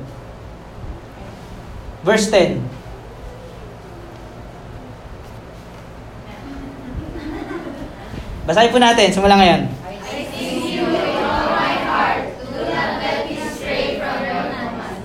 [2.02, 2.58] Verse 10.
[8.46, 9.70] Basahin po natin, simula ngayon.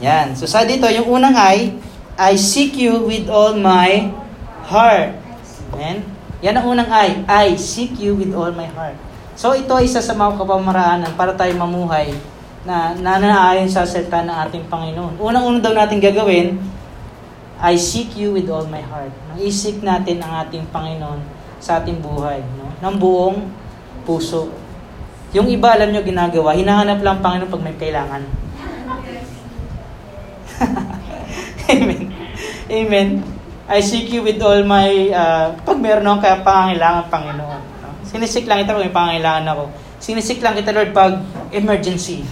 [0.02, 0.34] Yan.
[0.34, 1.78] So sa dito, yung unang I,
[2.18, 4.10] I seek you with all my
[4.66, 5.14] heart.
[5.72, 6.02] Amen?
[6.42, 7.22] Yan ang unang I.
[7.30, 8.98] I seek you with all my heart.
[9.38, 12.12] So ito ay isa sa mga kapamaraanan para tayo mamuhay
[12.66, 15.22] na nanaayon sa salita ng ating Panginoon.
[15.22, 16.58] Unang-una daw natin gagawin,
[17.62, 19.14] I seek you with all my heart.
[19.38, 21.22] Isik natin ang ating Panginoon
[21.62, 22.42] sa ating buhay.
[22.58, 22.74] No?
[22.82, 23.38] Ng buong
[24.02, 24.50] puso.
[25.32, 28.41] Yung iba, alam nyo, ginagawa, hinahanap lang Panginoon pag may kailangan.
[31.72, 32.04] Amen.
[32.68, 33.10] Amen.
[33.72, 37.62] I seek you with all my, uh, pag meron akong pangangailangan, Panginoon.
[38.04, 39.64] Sinisik lang kita kung may pangailangan ako.
[40.04, 41.24] Sinisik lang kita, Lord, pag
[41.56, 42.28] emergency.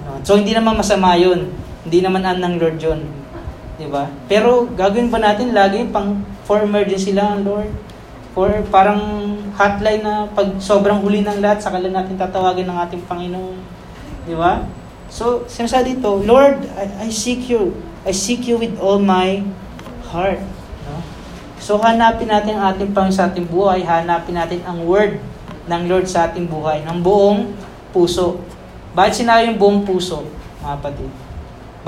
[0.00, 0.24] Ano?
[0.24, 1.52] So, hindi naman masama yun.
[1.84, 3.04] Hindi naman an ng Lord yun.
[3.76, 4.08] Di ba?
[4.24, 7.68] Pero, gagawin ba natin lagi pang for emergency lang, Lord?
[8.32, 13.04] For parang hotline na pag sobrang huli ng lahat, saka lang natin tatawagin ng ating
[13.04, 13.58] Panginoon.
[14.24, 14.64] Di ba?
[15.12, 17.76] So, sinasabi dito, Lord, I, I seek you.
[18.04, 19.40] I seek you with all my
[20.12, 20.40] heart.
[21.64, 25.16] So hanapin natin ang ating Panginoon sa ating buhay, hanapin natin ang word
[25.64, 27.56] ng Lord sa ating buhay, ng buong
[27.88, 28.36] puso.
[28.92, 30.28] Bakit sinabi yung buong puso,
[30.60, 31.08] mga kapatid?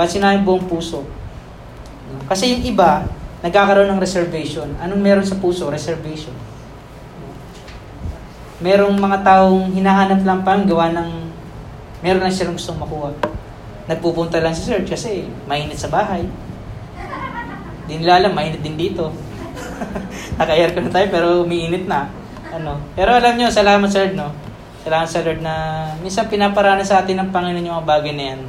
[0.00, 1.04] Bakit sinabi yung buong puso?
[2.24, 3.04] Kasi yung iba,
[3.44, 4.72] nagkakaroon ng reservation.
[4.80, 5.68] Anong meron sa puso?
[5.68, 6.32] Reservation.
[8.64, 11.28] Merong mga taong hinahanap lang pa gawa ng
[12.00, 13.12] meron na silang gustong makuha.
[13.86, 16.26] Nagpupunta lang sa church kasi mainit sa bahay.
[17.86, 19.14] Hindi nila alam, mainit din dito.
[20.38, 22.10] Naka-aircon na tayo pero umiinit na.
[22.50, 22.82] Ano.
[22.98, 24.34] Pero alam nyo, salamat sir, no?
[24.86, 25.54] Kailangan sa Lord na
[25.98, 28.40] minsan pinaparana sa atin ng Panginoon yung mga bagay na yan.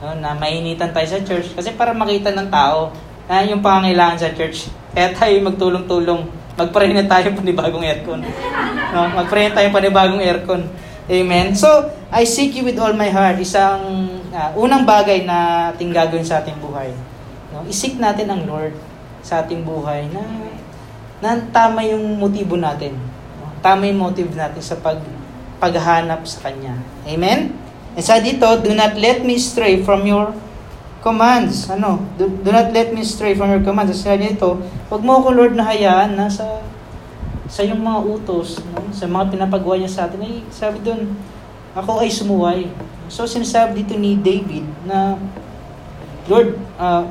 [0.00, 2.92] No, na mainitan tayo sa church kasi para makita ng tao
[3.28, 4.68] na yung pangangailangan sa church.
[4.92, 6.24] Kaya tayo magtulong-tulong.
[6.56, 8.20] Mag-pray na tayo panibagong aircon.
[8.92, 10.64] No, mag-pray na tayo panibagong aircon.
[11.04, 11.52] Amen.
[11.52, 11.68] So,
[12.14, 13.42] I seek you with all my heart.
[13.42, 16.94] Isang uh, unang bagay na ating gagawin sa ating buhay.
[17.50, 18.70] No, isik natin ang Lord
[19.18, 20.22] sa ating buhay na
[21.18, 22.94] na tama yung motibo natin.
[23.42, 23.50] No?
[23.58, 25.02] Tama yung motive natin sa pag
[25.58, 26.78] paghanap sa Kanya.
[27.02, 27.50] Amen?
[27.98, 30.30] And sa dito, do not let me stray from your
[31.02, 31.66] commands.
[31.66, 31.98] Ano?
[32.14, 33.90] Do, do not let me stray from your commands.
[33.98, 36.62] Sa dito, wag mo ako Lord na hayaan na sa
[37.50, 38.86] sa yung mga utos, no?
[38.94, 41.12] sa mga pinapagawa niya sa atin, ay sabi doon,
[41.74, 42.60] ako ay sumuway.
[43.10, 45.18] So sinasabi dito ni David na,
[46.30, 47.04] Lord, uh,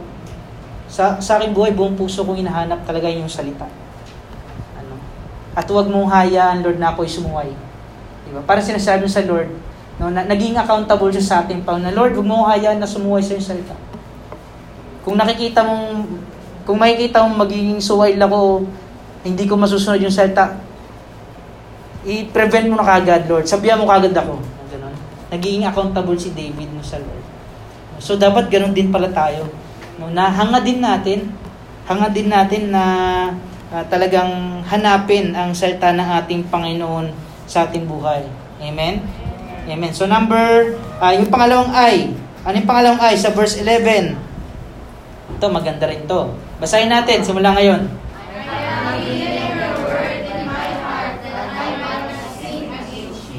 [0.88, 3.68] sa, sa aking buhay, buong puso kong hinahanap talaga yung salita.
[4.80, 4.96] Ano?
[5.54, 7.52] At huwag mong hayaan, Lord, na ako'y sumuway.
[8.24, 8.42] Diba?
[8.48, 9.52] Para sinasabi sa Lord,
[10.00, 13.22] no, na, naging accountable siya sa ating Panginoon, na Lord, huwag mong hayaan na sumuway
[13.22, 13.76] sa yung salita.
[15.04, 16.08] Kung nakikita mong,
[16.64, 18.64] kung makikita mong magiging suway ako,
[19.28, 20.56] hindi ko masusunod yung salita,
[22.04, 23.48] i-prevent mo na kagad, Lord.
[23.48, 24.40] Sabihan mo kagad ako.
[24.72, 24.96] Ganun.
[25.32, 27.24] Naging accountable si David mo sa Lord.
[28.04, 29.48] So, dapat ganun din pala tayo.
[29.96, 31.32] No, na hanga din natin,
[31.88, 32.84] hanga din natin na
[33.72, 37.08] uh, talagang hanapin ang salita ng ating Panginoon
[37.48, 38.28] sa ating buhay.
[38.60, 39.00] Amen?
[39.64, 39.92] Amen.
[39.96, 42.12] So, number, uh, yung pangalawang I.
[42.44, 43.16] Ano yung pangalawang I?
[43.16, 45.40] Sa verse 11.
[45.40, 46.36] Ito, maganda rin to.
[46.60, 48.03] Basahin natin, simula ngayon.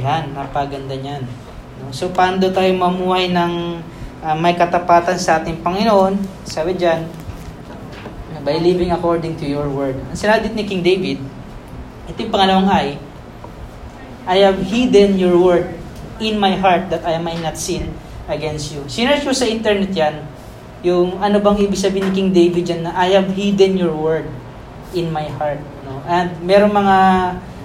[0.05, 1.25] Yan, napaganda niyan.
[1.91, 3.81] So, paano tayo mamuhay ng
[4.21, 6.21] uh, may katapatan sa ating Panginoon?
[6.45, 7.25] Sabi diyan,
[8.45, 9.97] by living according to your word.
[10.13, 11.19] Ang sinabi ni King David,
[12.05, 12.89] ito yung pangalawang ay,
[14.29, 15.73] I have hidden your word
[16.21, 17.89] in my heart that I might not sin
[18.29, 18.85] against you.
[18.85, 20.29] Sinerch mo sa internet yan,
[20.85, 24.29] yung ano bang ibig sabihin ni King David dyan na I have hidden your word
[24.93, 25.65] in my heart.
[25.89, 26.05] No?
[26.05, 26.97] And meron mga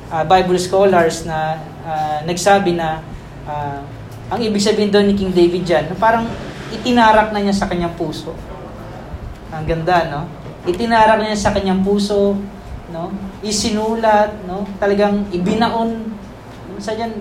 [0.09, 3.01] uh, Bible scholars na uh, nagsabi na
[3.45, 3.81] uh,
[4.29, 6.29] ang ibig sabihin doon ni King David dyan, parang
[6.69, 8.37] itinarak na niya sa kanyang puso.
[9.49, 10.29] Ang ganda, no?
[10.69, 12.37] Itinarak na niya sa kanyang puso,
[12.93, 13.09] no?
[13.41, 14.69] Isinulat, no?
[14.77, 16.13] Talagang ibinaon,
[16.77, 17.17] sa dyan,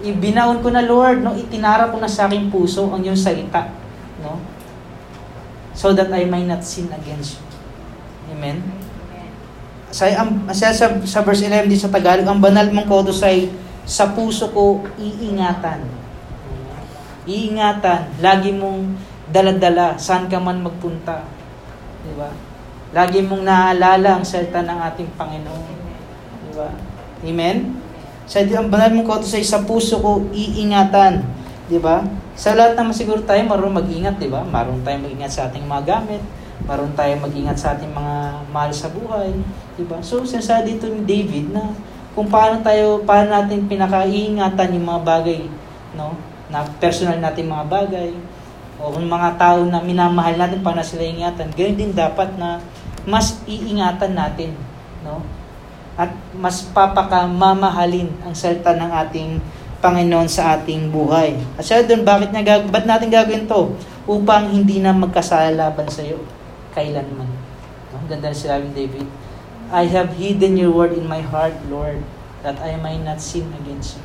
[0.00, 1.36] ibinaon ko na Lord, no?
[1.36, 3.68] Itinarak ko na sa aking puso ang iyong salita,
[4.24, 4.40] no?
[5.76, 7.44] So that I may not sin against you.
[8.32, 8.64] Amen?
[9.94, 13.50] Sa, um, sa, sa, sa verse 11 din sa Tagalog, ang banal mong kodosay
[13.86, 15.86] sa puso ko iingatan.
[17.26, 18.98] Iingatan, lagi mong
[19.30, 21.26] daladala saan ka man magpunta.
[22.02, 22.30] Di ba?
[22.94, 25.76] Lagi mong naaalala ang salita ng ating Panginoon.
[26.46, 26.70] Di ba?
[27.26, 27.82] Amen?
[28.26, 31.22] Sa ang banal mong koto sa sa puso ko iingatan.
[31.66, 32.02] Di ba?
[32.38, 34.42] Sa lahat naman siguro tayo marunong mag-ingat, di ba?
[34.42, 36.22] Marunong tayo mag-ingat sa ating mga gamit.
[36.64, 38.16] Marunong tayo mag-ingat sa ating mga
[38.48, 39.28] mahal sa buhay.
[39.76, 40.00] Di ba?
[40.00, 41.76] So, sinasabi dito ni David na
[42.16, 45.40] kung paano tayo, paano natin pinakaiingatan yung mga bagay,
[45.92, 46.16] no?
[46.48, 48.10] Na personal natin mga bagay,
[48.80, 52.64] o kung mga tao na minamahal natin, paano sila ingatan, ganyan din dapat na
[53.04, 54.56] mas iingatan natin,
[55.04, 55.20] no?
[56.00, 59.30] At mas papakamamahalin ang salita ng ating
[59.84, 61.36] Panginoon sa ating buhay.
[61.60, 63.76] At siya doon, bakit niya gag ba't natin gagawin to?
[64.08, 66.16] Upang hindi na magkasala laban sa iyo
[66.76, 67.32] kailanman.
[67.90, 68.04] No?
[68.04, 69.08] Ganda na sinabi David
[69.66, 71.98] I have hidden your word in my heart, Lord,
[72.46, 74.04] that I might not sin against you.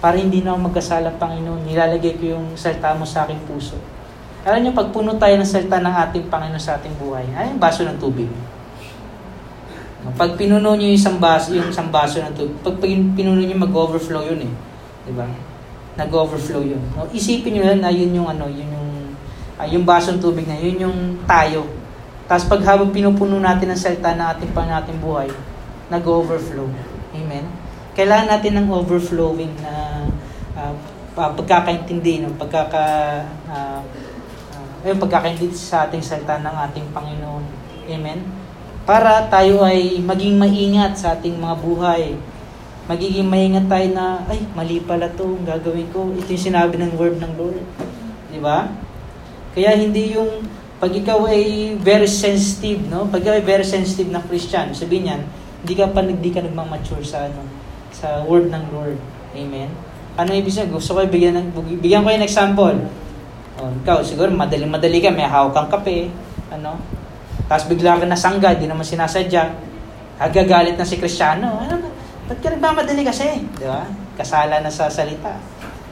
[0.00, 3.76] Para hindi na ako magkasala, Panginoon, nilalagay ko yung salita mo sa aking puso.
[4.48, 7.60] Alam niyo, pag puno tayo ng salita ng ating Panginoon sa ating buhay, ay yung
[7.60, 8.32] baso ng tubig.
[10.16, 14.24] Pag pinuno niyo yung isang baso, yung isang baso ng tubig, pag pinuno niyo, mag-overflow
[14.24, 14.52] yun eh.
[15.04, 15.28] Di ba?
[16.00, 16.80] Nag-overflow yun.
[16.96, 18.79] No, isipin niyo na yun yung ano, yun yung,
[19.60, 21.68] uh, yung baso ng tubig na, yun yung tayo
[22.30, 25.26] tapos pag habang pinupuno natin ang salita ng ating pang nating buhay,
[25.90, 26.70] nag-overflow.
[27.10, 27.42] Amen?
[27.98, 30.06] Kailangan natin ng overflowing na
[30.54, 30.70] uh,
[31.18, 32.30] pagkakaintindi, no?
[32.38, 32.86] pagkaka,
[33.50, 33.82] uh,
[34.54, 37.42] uh, yung pagkakaintindi sa ating salita ng ating Panginoon.
[37.90, 38.22] Amen?
[38.86, 42.14] Para tayo ay maging maingat sa ating mga buhay.
[42.86, 46.14] Magiging maingat tayo na, ay, mali pala to, gagawin ko.
[46.14, 47.58] Ito yung sinabi ng word ng Lord.
[48.30, 48.70] Di ba?
[49.56, 50.46] Kaya hindi yung
[50.80, 53.04] pag ikaw ay very sensitive, no?
[53.10, 55.22] Pag ikaw ay very sensitive na Christian, sabihin niyan,
[55.60, 57.44] hindi ka pa hindi ka nagmamature sa ano,
[57.92, 58.96] sa word ng Lord.
[59.36, 59.68] Amen.
[60.16, 60.72] Ano ibig sabihin?
[60.72, 61.48] Gusto ko bigyan ng
[61.84, 62.78] bigyan ko ng example.
[63.60, 66.08] Oh, ikaw siguro madali-madali ka, may hawak kang kape,
[66.48, 66.80] ano?
[67.44, 69.52] Tapos bigla ka nasangga, di naman sinasadya.
[70.16, 71.60] Agagalit na si Kristiyano.
[71.60, 71.92] Ano,
[72.24, 73.44] ba't ka nagmamadali kasi?
[73.58, 73.84] Di ba?
[74.20, 75.40] kasala na sa salita.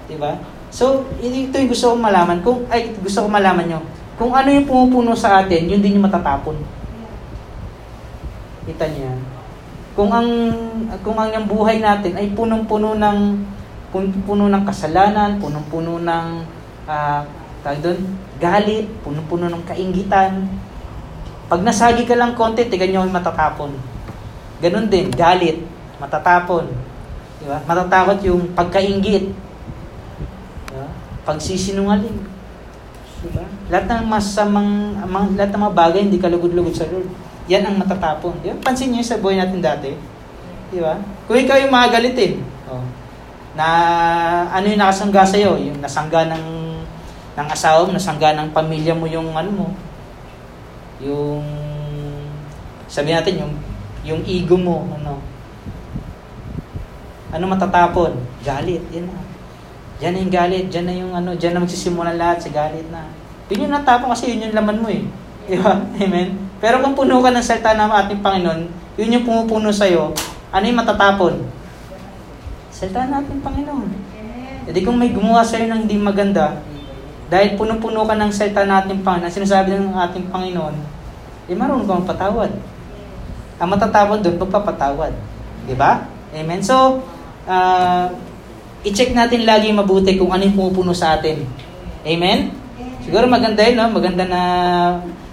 [0.04, 0.36] Di ba?
[0.68, 2.38] So, ito yung gusto kong malaman.
[2.44, 3.80] Kung, ay, gusto kong malaman nyo.
[4.18, 6.58] Kung ano yung pumupuno sa atin, yun din yung matatapon.
[8.66, 9.20] Kita niyo yan.
[9.98, 10.28] Kung ang
[11.02, 13.18] kung ang yung buhay natin ay punong-puno ng
[13.90, 16.26] punong-puno ng kasalanan, punong-puno ng
[16.86, 17.20] uh,
[17.64, 17.98] tawag doon,
[18.38, 20.46] galit, punong-puno ng kaingitan.
[21.48, 23.72] Pag nasagi ka lang konti, tigan nyo matatapon.
[24.60, 25.64] Ganon din, galit,
[25.98, 26.68] matatapon.
[27.38, 27.58] Di ba?
[27.64, 29.30] Matatakot yung pagkaingit.
[31.28, 32.24] Pagsisinungaling.
[33.20, 33.44] Di ba?
[33.68, 37.04] Lahat ng masamang, mga, lahat ng mga bagay hindi kalugod-lugod sa Lord.
[37.52, 38.32] Yan ang matatapon.
[38.40, 38.56] Di ba?
[38.64, 39.92] Pansin niyo sa buhay natin dati.
[40.72, 40.96] Di ba?
[41.28, 42.40] Kung ikaw yung mga galitin,
[42.72, 42.80] oh,
[43.52, 43.68] na
[44.48, 46.44] ano yung nakasangga sa'yo, yung nasangga ng
[47.36, 49.66] ng asawa mo, nasangga ng pamilya mo yung ano mo,
[51.04, 51.44] yung
[52.88, 53.52] sabi natin yung
[54.06, 55.20] yung ego mo, ano.
[57.28, 58.16] Ano matatapon?
[58.40, 59.27] Galit, yan na.
[59.98, 63.10] Diyan na yung galit, diyan na yung ano, diyan na magsisimula lahat sa galit na.
[63.50, 65.02] Yun yung natapon kasi yun yung laman mo eh.
[65.50, 65.82] Di ba?
[66.02, 66.38] Amen?
[66.62, 68.60] Pero kung puno ka ng salita ng ating Panginoon,
[68.94, 70.14] yun yung pumupuno sa'yo,
[70.54, 71.34] ano yung matatapon?
[72.70, 73.90] Salita ng ating Panginoon.
[74.66, 76.62] E di kung may gumawa sa'yo ng hindi maganda,
[77.28, 80.76] dahil puno-puno ka ng salita ng ating Panginoon, sinasabi ng ating Panginoon,
[81.50, 82.54] eh marunong kang patawad.
[83.58, 85.10] Ang matatapon doon, pagpapatawad.
[85.66, 86.06] Di ba?
[86.30, 86.62] Amen?
[86.62, 87.02] So,
[87.48, 88.06] uh,
[88.86, 91.42] i-check natin lagi mabuti kung ano yung pumupuno sa atin.
[92.06, 92.54] Amen?
[93.02, 93.90] Siguro maganda yun, no?
[93.90, 94.42] maganda na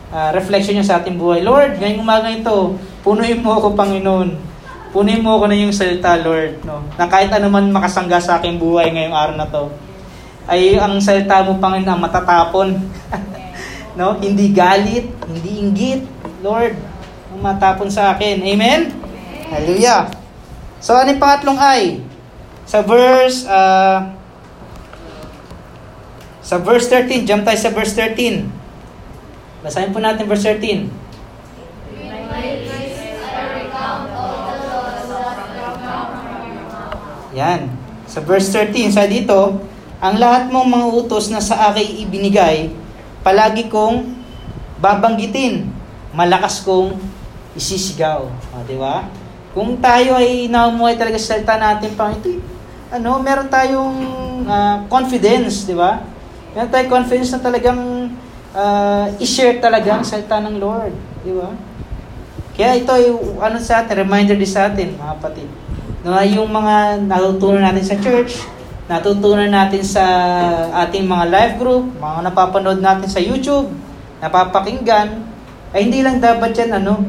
[0.10, 1.44] uh, reflection niya sa ating buhay.
[1.46, 4.30] Lord, ngayong umaga ito, punuin mo ako, Panginoon.
[4.96, 6.64] Punuin mo ako na yung salita, Lord.
[6.64, 6.88] No?
[6.96, 9.70] Na kahit ano man makasangga sa aking buhay ngayong araw na to,
[10.48, 12.80] ay ang salita mo, Panginoon, ang matatapon.
[14.00, 14.16] no?
[14.24, 16.02] Hindi galit, hindi inggit,
[16.42, 16.74] Lord,
[17.44, 18.40] matapon sa akin.
[18.40, 18.90] Amen?
[18.90, 19.52] Amen.
[19.52, 20.10] Hallelujah.
[20.80, 22.00] So, ano yung pangatlong ay?
[22.66, 24.10] Sa verse, uh,
[26.42, 28.46] sa verse 13, jump tayo sa verse 13.
[29.62, 30.90] Basahin po natin verse 13.
[37.36, 37.68] Yan.
[38.08, 39.62] Sa verse 13, sa dito,
[40.00, 42.72] ang lahat mong mga utos na sa akin ibinigay,
[43.22, 44.16] palagi kong
[44.80, 45.68] babanggitin,
[46.16, 46.96] malakas kong
[47.54, 48.26] isisigaw.
[48.26, 49.10] O, di ba?
[49.52, 52.55] Kung tayo ay naumuhay talaga sa salita natin, pang ito,
[52.94, 53.96] ano, meron tayong
[54.46, 56.06] uh, confidence, di ba?
[56.54, 57.82] Meron tayong confidence na talagang
[58.54, 60.94] uh, i-share talaga ang salita ng Lord.
[61.26, 61.50] Di ba?
[62.56, 65.50] Kaya ito ay ano sa atin, reminder din sa atin, mga kapatid.
[66.06, 68.48] No, yung mga natutunan natin sa church,
[68.86, 70.06] natutunan natin sa
[70.86, 73.74] ating mga live group, mga napapanood natin sa YouTube,
[74.24, 75.26] napapakinggan,
[75.76, 77.04] ay hindi lang dapat yan, ano,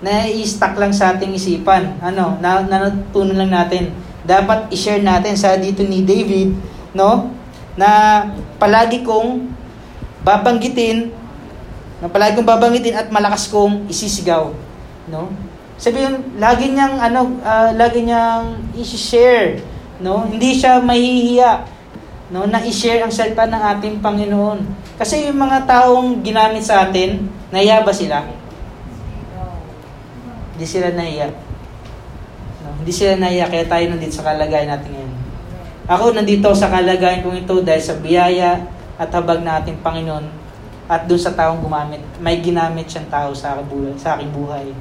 [0.00, 1.98] na i-stack lang sa ating isipan.
[2.00, 3.92] Ano, na, natutunan lang natin.
[4.28, 6.52] Dapat i-share natin sa dito ni David,
[6.92, 7.32] no,
[7.80, 8.22] na
[8.60, 9.48] palagi kong
[10.20, 11.08] babanggitin,
[12.04, 14.52] na palagi kong babanggitin at malakas kong isisigaw.
[15.08, 15.32] No?
[15.80, 19.64] Sabi yun, lagi niyang, ano, uh, lagi niyang i-share.
[20.04, 20.28] No?
[20.28, 21.64] Hindi siya mahihiya
[22.28, 24.60] no, na i-share ang salita ng ating Panginoon.
[25.00, 28.28] Kasi yung mga taong ginamit sa atin, nahiya ba sila?
[30.52, 31.47] Hindi sila nahiya.
[32.88, 35.12] Hindi sila nahiya, kaya tayo nandito sa kalagayan natin ngayon.
[35.92, 38.64] Ako nandito sa kalagayan kong ito dahil sa biyaya
[38.96, 40.24] at habag na ating Panginoon
[40.88, 42.00] at doon sa taong gumamit.
[42.16, 43.92] May ginamit siyang tao sa aking buhay.
[44.00, 44.72] Sa aking buhay.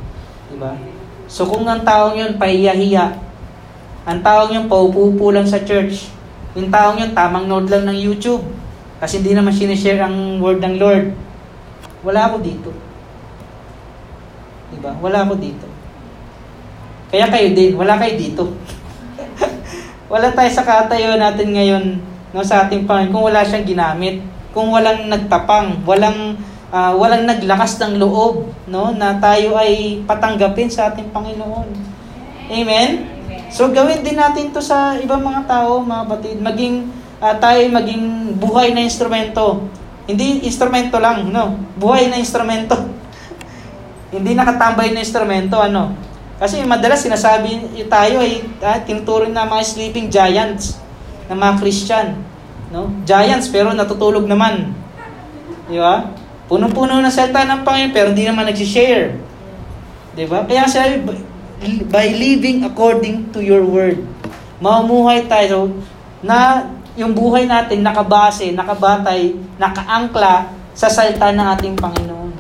[0.48, 0.80] Diba?
[1.28, 3.20] So kung ang taong yun pahiya-hiya,
[4.08, 6.08] ang taong yun paupupo lang sa church,
[6.56, 8.48] yung taong yun tamang nood lang ng YouTube,
[9.04, 11.12] kasi hindi naman sinishare ang word ng Lord,
[12.08, 12.72] wala ako dito.
[14.72, 14.96] Diba?
[14.96, 15.68] Wala ako dito.
[17.08, 18.44] Kaya kayo din, wala kayo dito.
[20.12, 21.86] wala tayo sa katayo natin ngayon
[22.36, 24.20] no, sa ating Panginoon kung wala siyang ginamit.
[24.52, 26.36] Kung walang nagtapang, walang
[26.72, 31.68] uh, walang naglakas ng loob no, na tayo ay patanggapin sa ating Panginoon.
[32.52, 33.18] Amen?
[33.48, 36.38] So gawin din natin to sa ibang mga tao, mga batid.
[36.44, 36.92] Maging
[37.24, 39.64] uh, tayo maging buhay na instrumento.
[40.08, 41.60] Hindi instrumento lang, no?
[41.76, 42.76] Buhay na instrumento.
[44.16, 45.92] Hindi nakatambay na instrumento, ano?
[46.38, 50.78] Kasi madalas sinasabi tayo ay ah, tinuturing na mga sleeping giants
[51.26, 52.08] ng mga Christian.
[52.70, 52.94] No?
[53.10, 54.70] Giants pero natutulog naman.
[55.66, 56.14] Di ba?
[56.46, 59.18] Punong-puno ng salita ng Panginoon pero hindi naman nag-share.
[60.14, 60.46] Di ba?
[60.46, 61.02] Kaya sabi,
[61.90, 64.00] by living according to your word,
[64.62, 65.74] mamumuhay tayo
[66.22, 72.34] na yung buhay natin nakabase, nakabatay, nakaangkla sa salita ng ating Panginoon.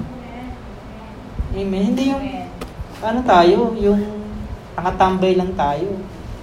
[1.58, 1.84] Amen.
[1.94, 2.47] Hindi yung
[3.08, 4.04] ano tayo, yung
[4.76, 5.96] nakatambay lang tayo.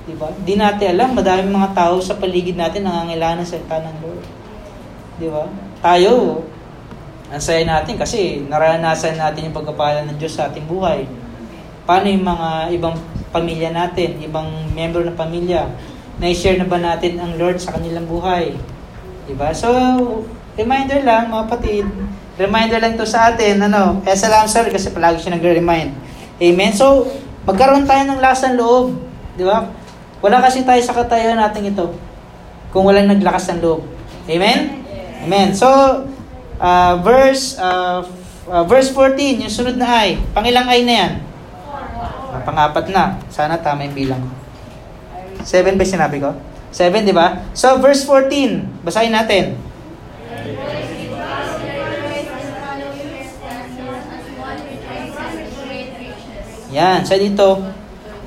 [0.04, 0.28] Di ba?
[0.44, 4.24] Di natin alam, madaming mga tao sa paligid natin nangangailangan ng salita ng Lord.
[5.20, 5.44] Di ba?
[5.80, 6.44] Tayo,
[7.32, 11.08] ang saya natin kasi naranasan natin yung pagkapala ng Diyos sa ating buhay.
[11.88, 12.96] Paano yung mga ibang
[13.32, 15.68] pamilya natin, ibang member ng pamilya,
[16.20, 18.54] na-share na ba natin ang Lord sa kanilang buhay?
[19.24, 19.50] Diba?
[19.56, 19.72] So,
[20.54, 21.86] reminder lang, mga patid,
[22.36, 25.90] reminder lang to sa atin, ano, kaya salamat sir kasi palagi siya nagre-remind.
[26.42, 26.72] Amen?
[26.74, 27.06] So,
[27.46, 28.98] magkaroon tayo ng lasang loob.
[29.38, 29.70] Di ba?
[30.24, 31.92] Wala kasi tayo sa katayan natin ito
[32.74, 33.86] kung walang naglakas ng loob.
[34.26, 34.82] Amen?
[35.22, 35.54] Amen.
[35.54, 35.68] So,
[36.58, 38.02] uh, verse uh,
[38.48, 40.18] uh, verse 14, yung sunod na ay.
[40.32, 41.12] Pangilang ay na yan?
[42.34, 43.20] Uh, pangapat na.
[43.30, 44.30] Sana tama yung bilang ko.
[45.44, 46.32] 7 ba sinabi ko?
[46.74, 47.46] 7, di ba?
[47.54, 48.82] So, verse 14.
[48.82, 49.54] Basahin natin.
[56.74, 57.62] Yan, sa dito,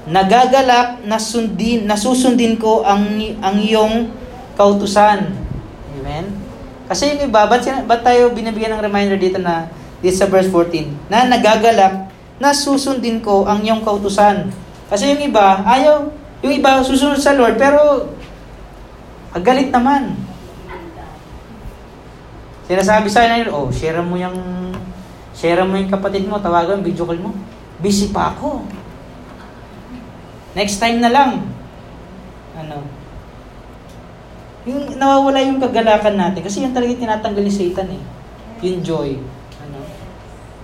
[0.07, 4.07] nagagalak na sundin, nasusundin ko ang ang iyong
[4.55, 5.35] kautusan.
[5.99, 6.31] Amen.
[6.87, 9.67] Kasi yung iba, ba't, ba't tayo binibigyan ng reminder dito na
[9.99, 12.07] dito sa verse 14, na nagagalak
[12.39, 14.47] na susundin ko ang iyong kautusan.
[14.87, 16.07] Kasi yung iba, ayaw,
[16.39, 18.07] yung iba susunod sa Lord, pero
[19.35, 20.15] agalit naman.
[22.71, 24.39] Sinasabi sa akin, oh, share mo yung,
[25.35, 27.35] share mo yung kapatid mo, tawagan, video call mo.
[27.77, 28.65] Busy pa ako.
[30.57, 31.45] Next time na lang.
[32.57, 32.81] Ano?
[34.65, 36.41] Yung nawawala yung kagalakan natin.
[36.41, 38.03] Kasi yan talaga tinatanggal ni Satan eh.
[38.65, 39.21] Yung joy.
[39.61, 39.79] Ano?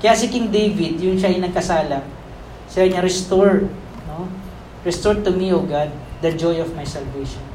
[0.01, 2.01] Kaya si King David, yung siya yung nagkasala,
[2.66, 3.70] siya niya, restore.
[4.09, 4.26] No?
[4.82, 5.93] Restore to me, O God,
[6.26, 7.45] the joy of my salvation.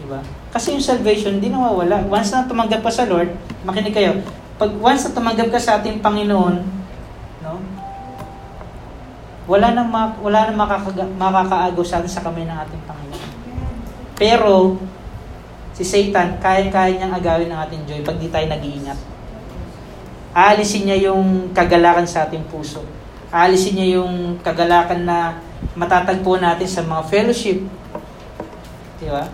[0.00, 0.24] Diba?
[0.50, 2.08] Kasi yung salvation, hindi nawawala.
[2.08, 3.30] Once na tumanggap ka sa Lord,
[3.62, 4.24] makinig kayo,
[4.56, 6.79] pag once na tumanggap ka sa ating Panginoon, no?
[9.50, 10.54] Wala nang ma- wala nang
[11.18, 13.30] makakaagaw sa kamay ng ating Panginoon.
[14.14, 14.78] Pero
[15.74, 18.94] si Satan, kaya-kaya niyang agawin ang ating joy pag di tayo nag-iingat.
[20.30, 22.86] Aalisin niya yung kagalakan sa ating puso.
[23.34, 25.42] Aalisin niya yung kagalakan na
[25.74, 27.58] matatagpo natin sa mga fellowship.
[29.02, 29.26] Di ba?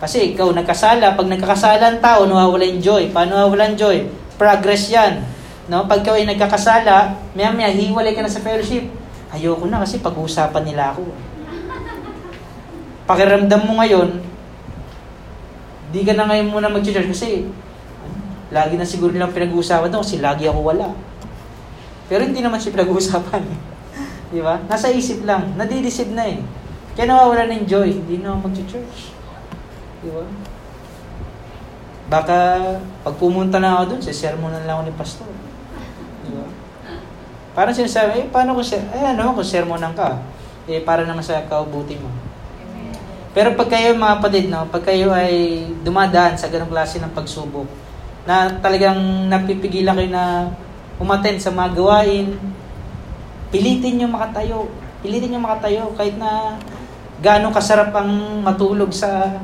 [0.00, 3.12] Kasi ikaw nagkasala, pag nagkakasala ang tao, nawawala yung joy.
[3.12, 4.08] Paano nawawala yung joy?
[4.40, 5.20] Progress yan.
[5.68, 5.84] No?
[5.84, 9.01] Pag ikaw ay nagkakasala, maya maya, hiwalay ka na sa fellowship.
[9.32, 11.08] Ayoko na kasi pag-uusapan nila ako.
[13.08, 14.20] Pakiramdam mo ngayon,
[15.88, 17.48] di ka na ngayon muna mag-church kasi
[18.52, 20.92] lagi na siguro nilang pinag-uusapan doon kasi lagi ako wala.
[22.12, 23.42] Pero hindi naman siya pinag-uusapan.
[24.36, 24.60] di ba?
[24.68, 25.56] Nasa isip lang.
[25.56, 26.44] Nadideceive na eh.
[26.92, 27.88] Kaya nawawala ng joy.
[27.88, 29.16] Hindi na mag-church.
[30.04, 30.24] Di ba?
[32.12, 32.36] Baka
[33.00, 35.32] pag pumunta na ako doon, sa sermon na lang ako ni pastor.
[37.52, 40.16] Parang sinasabi, eh, paano kung, eh, ano, kung sermonan ka?
[40.64, 42.08] Eh, para naman sa kaubuti mo.
[43.32, 47.64] Pero pag kayo mga kapatid, no, pag kayo ay dumadaan sa ganong klase ng pagsubok,
[48.28, 50.52] na talagang napipigilan kayo na
[51.00, 52.36] umaten sa mga gawain,
[53.52, 54.68] pilitin nyo makatayo.
[55.04, 56.56] Pilitin nyo makatayo kahit na
[57.20, 59.40] gaano kasarap ang matulog sa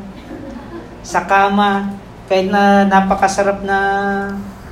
[1.05, 1.97] sa kama,
[2.29, 3.79] kahit na napakasarap na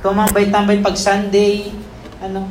[0.05, 1.73] tumambay-tambay pag Sunday,
[2.21, 2.45] ano,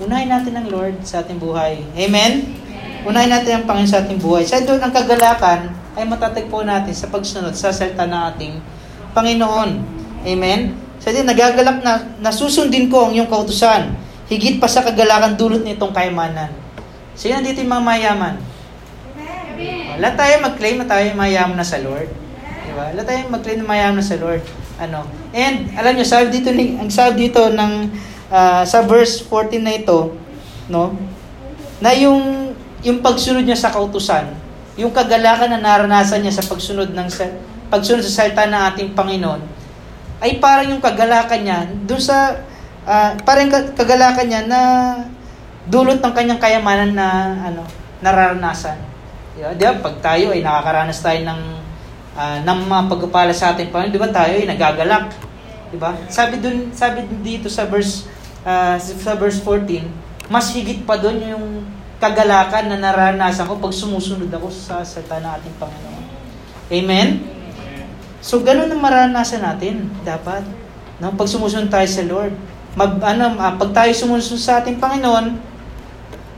[0.00, 1.84] unahin natin ang Lord sa ating buhay.
[1.92, 2.56] Amen?
[3.04, 4.48] Unahin natin ang Panginoon sa ating buhay.
[4.48, 8.54] Sa doon ang kagalakan ay matatagpo natin sa pagsunod sa salita ng ating
[9.12, 9.70] Panginoon.
[10.24, 10.72] Amen?
[11.00, 13.96] Sa din, nagagalak na nasusundin ko ang iyong kautusan.
[14.28, 16.52] Higit pa sa kagalakan dulot nitong kayamanan.
[17.16, 18.34] Sino dito yung mga mayaman?
[19.96, 22.08] Wala tayo mag-claim na tayo mayaman na sa Lord.
[22.68, 22.84] Diba?
[22.96, 24.40] Wala tayo mag-claim na mayaman na sa Lord.
[24.80, 25.04] Ano?
[25.36, 27.72] And, alam nyo, sabi dito, ang sabi dito ng,
[28.30, 30.14] uh, sa verse 14 na ito,
[30.70, 30.94] no?
[31.82, 34.32] Na yung yung pagsunod niya sa kautusan,
[34.80, 37.08] yung kagalakan na naranasan niya sa pagsunod ng
[37.68, 39.42] pagsunod sa salita ng ating Panginoon,
[40.24, 42.40] ay parang yung kagalakan niya doon sa
[42.88, 44.60] uh, parang kagalakan niya na
[45.68, 47.06] dulot ng kanyang kayamanan na
[47.52, 47.62] ano
[48.00, 48.80] nararanasan.
[49.36, 49.52] Ba?
[49.52, 49.76] Di ba?
[49.76, 51.40] Pag tayo ay nakakaranas tayo ng
[52.16, 55.12] uh, ng mga pagpapala sa ating Panginoon, di ba tayo ay nagagalak?
[55.70, 55.92] Di ba?
[56.08, 58.08] Sabi dun, sabi dito sa verse
[58.44, 59.84] uh, sa verse 14,
[60.30, 61.46] mas higit pa doon yung
[62.00, 66.04] kagalakan na naranasan ko pag sumusunod ako sa salita ng ating Panginoon.
[66.70, 67.08] Amen?
[68.20, 70.44] So, ganun ang maranasan natin, dapat.
[71.00, 71.12] No?
[71.16, 72.32] Pag sumusunod tayo sa Lord.
[72.76, 75.40] Mag, ano, pag tayo sumusunod sa ating Panginoon,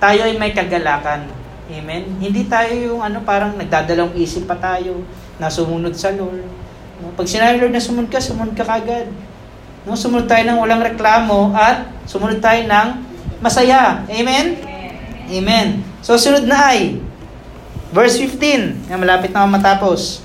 [0.02, 1.30] tayo ay may kagalakan.
[1.70, 2.18] Amen?
[2.18, 5.06] Hindi tayo yung ano, parang nagdadalawang isip pa tayo
[5.38, 6.42] na sumunod sa Lord.
[7.02, 7.14] No?
[7.14, 9.10] Pag sinabi Lord na sumunod ka, sumunod ka kagad.
[9.84, 9.98] No?
[9.98, 12.88] Sumunod tayo ng walang reklamo at sumunod tayo ng
[13.42, 14.06] masaya.
[14.06, 14.58] Amen?
[15.32, 15.82] Amen.
[16.02, 16.98] So, sunod na ay,
[17.92, 18.88] Verse 15.
[18.88, 20.24] Yan, malapit na matapos.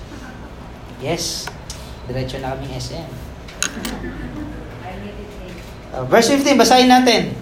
[1.04, 1.52] Yes.
[2.08, 3.12] Diretso na kaming SM.
[5.92, 7.36] Uh, verse 15, basahin natin.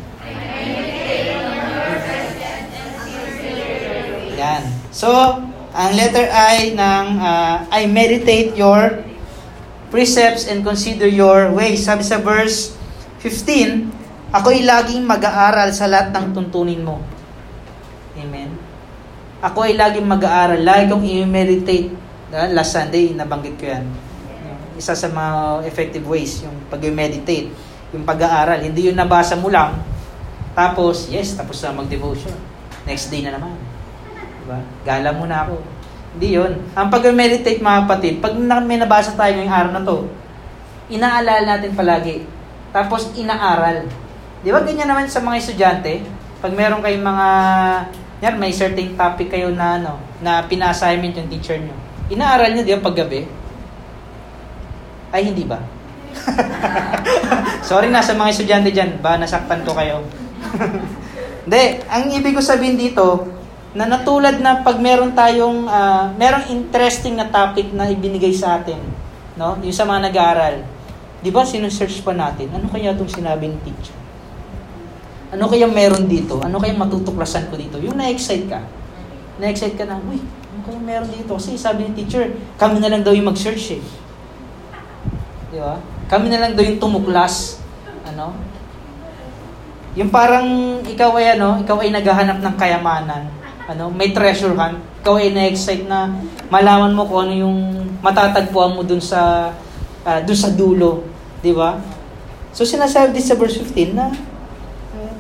[4.34, 4.66] Yan.
[4.90, 5.14] So,
[5.78, 9.06] ang letter I ng uh, I meditate your
[9.96, 11.88] precepts and consider your ways.
[11.88, 12.76] Sabi sa verse
[13.24, 17.00] 15, ako'y laging mag-aaral sa lahat ng tuntunin mo.
[18.20, 18.52] Amen.
[19.40, 21.96] Ako ay laging mag-aaral, lagi kong i-meditate.
[22.52, 23.88] Last Sunday, nabanggit ko yan.
[24.76, 27.48] Isa sa mga effective ways, yung pag-meditate,
[27.96, 28.60] yung pag-aaral.
[28.60, 29.80] Hindi yung nabasa mo lang,
[30.52, 32.36] tapos, yes, tapos na mag-devotion.
[32.84, 33.56] Next day na naman.
[34.44, 34.60] Diba?
[34.84, 35.56] Gala mo na ako.
[36.16, 36.56] Hindi yun.
[36.72, 40.08] Ang pag-meditate mga kapatid, pag may nabasa tayo ngayong araw na to,
[40.88, 42.24] inaalala natin palagi.
[42.72, 43.84] Tapos inaaral.
[44.40, 46.08] Di ba ganyan naman sa mga estudyante?
[46.40, 47.28] Pag meron kayong mga,
[48.24, 51.76] yan, may certain topic kayo na, ano, na pina-assignment yung teacher nyo.
[52.08, 53.28] Inaaral nyo, di ba, paggabi?
[55.12, 55.60] Ay, hindi ba?
[57.70, 60.00] Sorry na sa mga estudyante dyan, ba nasaktan ko kayo.
[61.46, 63.35] Hindi, ang ibig ko sabihin dito,
[63.76, 68.80] na natulad na pag meron tayong uh, merong interesting na topic na ibinigay sa atin,
[69.36, 69.60] no?
[69.60, 70.56] Yung sa mga nag-aaral.
[71.20, 74.00] 'Di ba sinusearch pa natin, ano kaya itong sinabi ng teacher?
[75.36, 76.40] Ano kaya meron dito?
[76.40, 77.76] Ano kaya matutuklasan ko dito?
[77.84, 78.64] Yung na-excite ka.
[79.44, 81.36] Na-excite ka na, uy, ano kaya meron dito?
[81.36, 83.82] Kasi sabi ng teacher, kami na lang daw yung mag-search eh.
[85.52, 85.76] Di ba?
[86.08, 87.60] Kami na lang daw yung tumuklas.
[88.08, 88.32] Ano?
[90.00, 93.35] Yung parang ikaw ay ano, ikaw ay naghahanap ng kayamanan
[93.66, 96.14] ano, may treasure hunt, ikaw ay na-excite na
[96.54, 97.58] malaman mo kung ano yung
[98.06, 99.50] matatagpuan mo dun sa
[100.06, 101.02] uh, dun sa dulo,
[101.42, 101.82] di ba?
[102.54, 104.14] So sinasabi din sa verse 15 na
[104.94, 105.14] uh,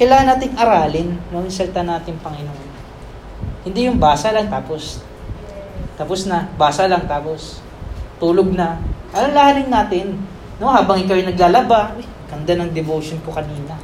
[0.00, 2.70] kailangan nating aralin no, yung salita natin Panginoon.
[3.62, 5.04] Hindi yung basa lang tapos
[6.00, 7.60] tapos na, basa lang tapos
[8.16, 8.80] tulog na.
[9.12, 10.16] Alalahanin natin,
[10.56, 13.76] no, habang ikaw ay naglalaba, ay, ganda ng devotion ko kanina.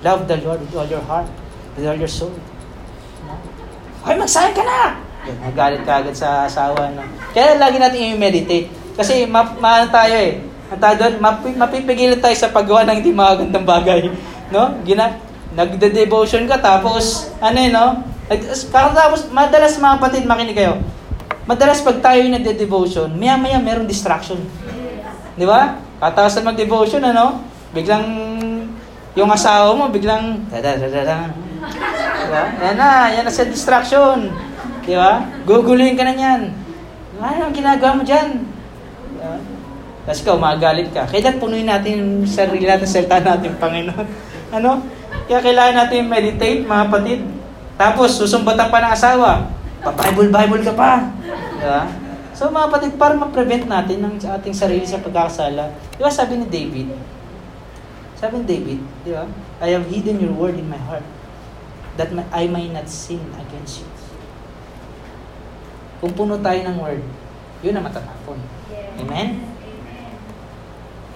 [0.00, 1.28] Love the Lord with all your heart,
[1.76, 2.32] with all your soul.
[4.00, 4.96] Hoy, magsahin ka na!
[5.44, 6.88] Magalit ka agad sa asawa.
[6.96, 7.04] No?
[7.36, 8.72] Kaya lagi natin i-meditate.
[8.96, 10.40] Kasi ma, ma tayo eh.
[10.72, 14.08] Ang tayo doon, map, mapipigilan tayo sa paggawa ng hindi magandang bagay.
[14.48, 14.80] No?
[14.88, 15.20] Gina,
[15.52, 18.00] nagde-devotion ka tapos, ano eh, no?
[18.72, 20.80] Tapos, madalas mga kapatid, makinig kayo.
[21.44, 24.40] Madalas pag tayo yung nagde-devotion, maya-maya meron distraction.
[25.36, 25.76] Di ba?
[26.00, 27.44] Katapos na mag-devotion, ano?
[27.76, 28.06] Biglang,
[29.18, 30.78] yung asawa mo, biglang, da
[32.30, 32.62] da Diba?
[32.62, 34.30] Yan na, yan na sa distraction.
[34.86, 35.26] Di ba?
[35.42, 36.54] Guguluhin ka na yan.
[37.20, 38.46] Ano ang ginagawa mo dyan?
[39.18, 39.34] Diba?
[40.06, 41.04] Tapos ikaw, magalit ka.
[41.10, 44.08] Kaya punuin natin yung sarili natin, salita natin, Panginoon.
[44.50, 44.82] Ano?
[45.30, 47.22] Kaya kailangan natin meditate, mga kapatid.
[47.78, 49.46] Tapos, susumbatan pa ng asawa.
[49.78, 51.06] Pa-Bible-Bible ka pa.
[51.54, 51.86] Diba?
[52.34, 55.70] So, mga kapatid, para ma-prevent natin ng ating sarili sa pagkakasala.
[55.94, 56.90] Di ba sabi ni David?
[58.18, 59.22] Sabi ni David, di ba?
[59.62, 61.06] I have hidden your word in my heart
[61.98, 63.88] that I may not sin against you.
[66.00, 67.04] Kung puno tayo ng word,
[67.60, 68.40] yun ang matatapon.
[69.00, 69.28] Amen?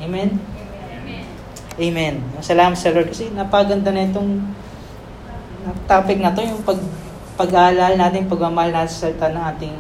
[0.01, 0.31] Amen?
[1.75, 2.15] Amen.
[2.39, 4.45] Salamat sa Lord kasi napaganda na itong
[5.89, 6.79] topic na to, yung pag,
[7.35, 9.77] pag-aalala natin, pagmamahal natin sa salita ng ating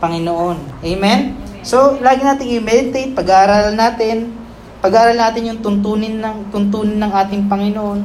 [0.00, 0.82] Panginoon.
[0.82, 1.36] Amen?
[1.60, 4.32] So, lagi natin i-meditate, pag-aaral natin,
[4.80, 8.00] pag-aaral natin yung tuntunin ng, tuntunin ng ating Panginoon.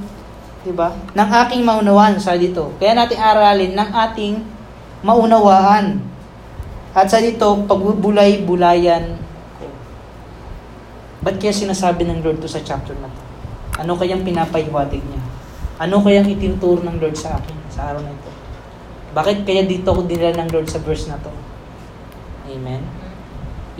[0.64, 0.95] 'Di ba?
[1.14, 2.72] Ng aking maunawaan sa dito.
[2.80, 4.34] Kaya natin aralin ng ating
[5.03, 5.99] maunawaan.
[6.95, 9.20] At sa dito, pagbubulay-bulayan
[9.59, 9.66] ko.
[11.26, 13.22] Ba't kaya sinasabi ng Lord to sa chapter na to?
[13.84, 15.22] Ano kayang pinapahiwatig niya?
[15.82, 18.32] Ano kayang itinuturo ng Lord sa akin sa araw na ito?
[19.14, 21.34] Bakit kaya dito ako dinala ng Lord sa verse na to?
[22.47, 22.86] Amen?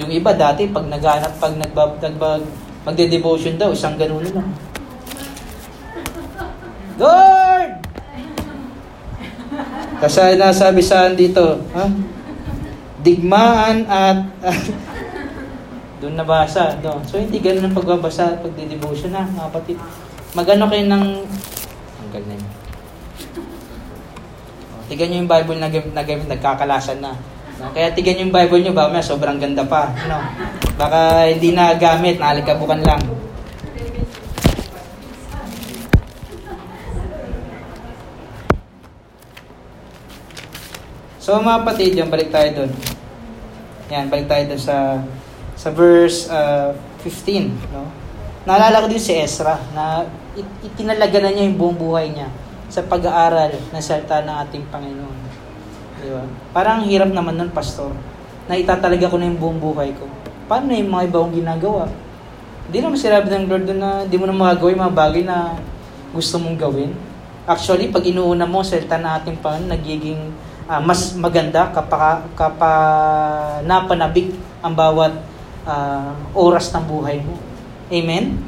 [0.02, 2.42] Yung iba dati, pag naghanap, pag nagbab, nagbab,
[2.82, 4.50] magde-devotion daw, isang ganun lang.
[6.98, 7.70] Lord!
[10.04, 11.88] Kasi nasabi saan dito, ha?
[13.04, 14.20] Digmaan at,
[16.04, 17.00] doon nabasa, doon.
[17.08, 19.78] So, hindi ganun ang pagbabasa, pagdidevotion na, mga kapatid.
[20.36, 21.06] Magano kayo ng,
[22.04, 22.44] ang galing.
[24.92, 27.16] Tigan nyo yung Bible na, na gamit, nagkakalasan na.
[27.64, 27.72] No?
[27.72, 29.88] Kaya tigan yung Bible nyo, ba, sobrang ganda pa.
[30.12, 30.20] No?
[30.76, 33.02] Baka hindi na gamit, nalikabukan lang.
[41.24, 42.72] So mga kapatid, yan, balik tayo doon.
[43.88, 45.00] Yan, balik tayo doon sa
[45.56, 47.48] sa verse uh, 15.
[47.72, 47.88] No?
[48.44, 50.04] Naalala ko din si Ezra na
[50.36, 52.28] it, itinalaga na niya yung buong buhay niya
[52.68, 55.20] sa pag-aaral ng salita ng ating Panginoon.
[56.04, 56.28] Di ba?
[56.52, 57.96] Parang hirap naman nun, pastor.
[58.52, 60.04] Na itatalaga ko na yung buong buhay ko.
[60.52, 61.88] Paano yung mga ibang ginagawa?
[62.68, 65.56] Hindi naman sinabi ng Lord na di mo na magagawa yung mga bagay na
[66.12, 66.92] gusto mong gawin.
[67.48, 74.34] Actually, pag inuuna mo, salita na ating Panginoon, nagiging uh, mas maganda kapag, kapag napanabik
[74.66, 75.14] ang bawat
[75.70, 77.38] uh, oras ng buhay mo.
[77.94, 78.42] Amen?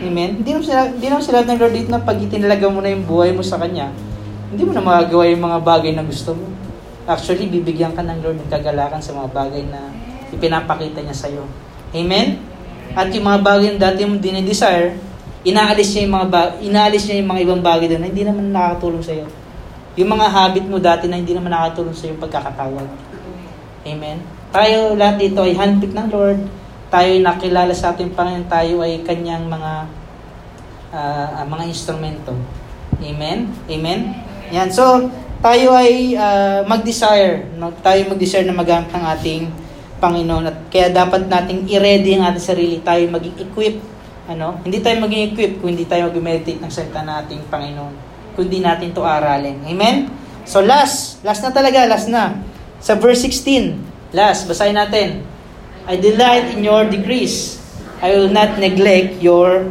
[0.00, 0.40] Amen?
[0.40, 3.04] Hindi naman sila, hindi naman sila ng Lord dito na pag itinalaga mo na yung
[3.04, 3.92] buhay mo sa Kanya,
[4.48, 6.48] hindi mo na magagawa yung mga bagay na gusto mo.
[7.06, 9.92] Actually, bibigyan ka ng Lord ng kagalakan sa mga bagay na
[10.32, 11.44] ipinapakita niya sa iyo.
[11.92, 12.40] Amen?
[12.96, 14.96] At yung mga bagay na dati mo dinidesire,
[15.46, 18.50] inaalis niya yung mga ba- inaalis niya yung mga ibang bagay doon na hindi naman
[18.50, 19.26] nakakatulong sa iyo.
[19.96, 22.88] Yung mga habit mo dati na hindi naman nakakatulong sa iyo pagkakatawag.
[23.86, 24.18] Amen.
[24.52, 26.40] Tayo lahat dito ay handpicked ng Lord.
[26.92, 28.46] Tayo ay nakilala sa ating Panginoon.
[28.46, 29.72] Tayo ay kanyang mga
[30.92, 32.36] uh, mga instrumento.
[33.00, 33.50] Amen.
[33.72, 34.00] Amen.
[34.52, 34.68] Yan.
[34.68, 35.08] So,
[35.40, 37.48] tayo ay uh, mag-desire.
[37.80, 39.42] Tayo mag-desire na magamit ng ating
[39.96, 40.44] Panginoon.
[40.44, 42.76] At kaya dapat nating i-ready ang ating sarili.
[42.84, 43.76] Tayo maging equip
[44.26, 47.94] ano, hindi tayo maging equip kung hindi tayo mag-meditate ng salita nating Panginoon.
[48.36, 49.64] Kundi natin to aralin.
[49.64, 50.12] Amen?
[50.44, 52.36] So last, last na talaga, last na.
[52.78, 55.24] Sa verse 16, last, basahin natin.
[55.88, 57.58] I delight in your decrease.
[58.04, 59.64] I will not neglect your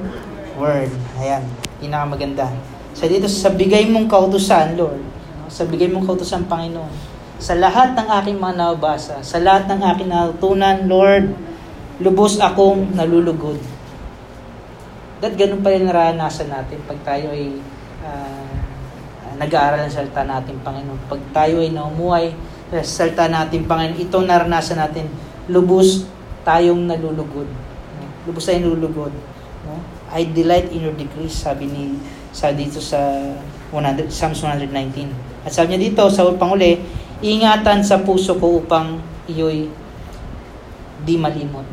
[0.58, 0.90] word.
[1.22, 1.46] Ayan,
[1.78, 2.50] pinakamaganda.
[2.98, 5.00] So dito, sa bigay mong kautusan, Lord,
[5.48, 6.90] sa bigay mong kautusan, Panginoon,
[7.38, 11.36] sa lahat ng aking mga nabasa, sa lahat ng aking natutunan, Lord,
[12.02, 13.60] lubos akong nalulugod
[15.24, 17.56] That ganun pa rin naranasan natin pag tayo ay
[18.04, 18.45] uh,
[19.38, 21.00] nag-aaral ng salita natin, Panginoon.
[21.12, 22.32] Pag tayo ay naumuhay
[22.72, 25.06] sa salita natin, Panginoon, ito naranasan natin,
[25.52, 26.08] lubos
[26.48, 27.48] tayong nalulugod.
[28.26, 29.14] Lubos tayong nalulugod.
[29.66, 29.82] No?
[30.14, 32.00] I delight in your decrees, sabi ni
[32.36, 33.00] sa dito sa
[33.72, 35.48] 100, Psalms 119.
[35.48, 36.80] At sabi niya dito, sa panguli,
[37.24, 39.00] ingatan sa puso ko upang
[39.32, 39.72] iyo'y
[41.06, 41.66] di malimot.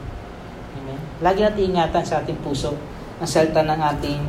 [0.79, 0.99] Amen?
[1.25, 2.75] Lagi natin ingatan sa ating puso
[3.19, 4.21] ang salta ng ating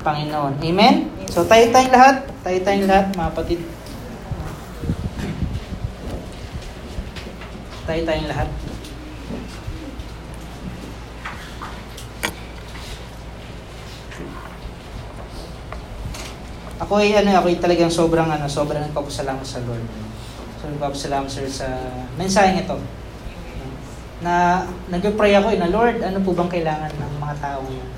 [0.00, 0.60] Panginoon.
[0.64, 1.19] Amen?
[1.30, 3.60] So tayo tayong lahat, tayo tayong lahat, mga kapatid.
[7.86, 8.48] Tayo tayong lahat.
[16.82, 19.86] Ako ay ano, ako ay talagang sobrang ano, sobrang nagpapasalamat sa Lord.
[20.58, 21.70] So nagpapasalamat sir sa
[22.18, 22.74] mensaheng ito.
[24.18, 27.89] Na nag-pray ako eh, na Lord, ano po bang kailangan ng mga tao ngayon?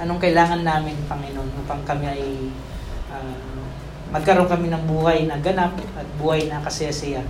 [0.00, 2.22] Anong kailangan namin, Panginoon, upang kami ay
[3.12, 3.36] uh,
[4.12, 7.24] magkaroon kami ng buhay na ganap at buhay na kasiyasiya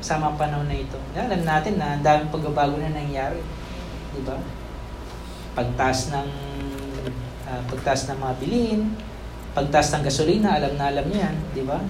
[0.00, 0.98] sa mga panahon na ito.
[1.16, 3.42] Alam natin na daming pagbabago na nangyari.
[4.14, 4.38] Di ba?
[5.56, 6.28] Pagtaas ng
[7.48, 8.82] uh, pagtaas ng mga bilihin,
[9.56, 11.80] pagtaas ng gasolina, alam na alam niya yan, di ba?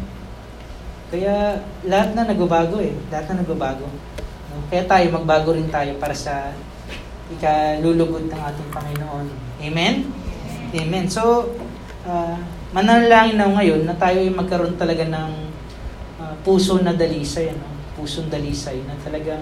[1.07, 2.95] Kaya lahat na nagbabago eh.
[3.15, 3.87] Lahat na nagbabago.
[4.67, 6.51] Kaya tayo, magbago rin tayo para sa
[7.35, 9.27] ikalulugod ng ating Panginoon.
[9.63, 9.95] Amen?
[10.77, 11.05] Amen.
[11.11, 11.51] So,
[12.07, 12.39] uh,
[12.71, 15.31] manalangin na ngayon na tayo ay magkaroon talaga ng
[16.23, 17.67] uh, puso na dalisay, ano?
[17.97, 19.41] pusong dalisay na talagang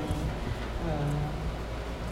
[0.87, 1.18] uh,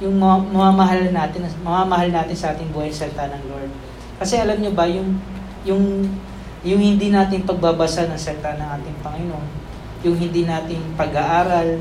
[0.02, 3.70] yung mamamahal natin, mamamahal natin sa ating buhay sa salita ng Lord.
[4.18, 5.22] Kasi alam niyo ba, yung,
[5.62, 6.10] yung,
[6.66, 9.48] yung hindi natin pagbabasa ng salita ng ating Panginoon,
[10.02, 11.78] yung hindi natin pag-aaral,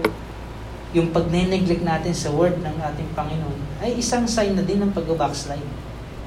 [0.92, 5.64] yung pag-neglect natin sa word ng ating Panginoon ay isang sign na din ng pag-backslide.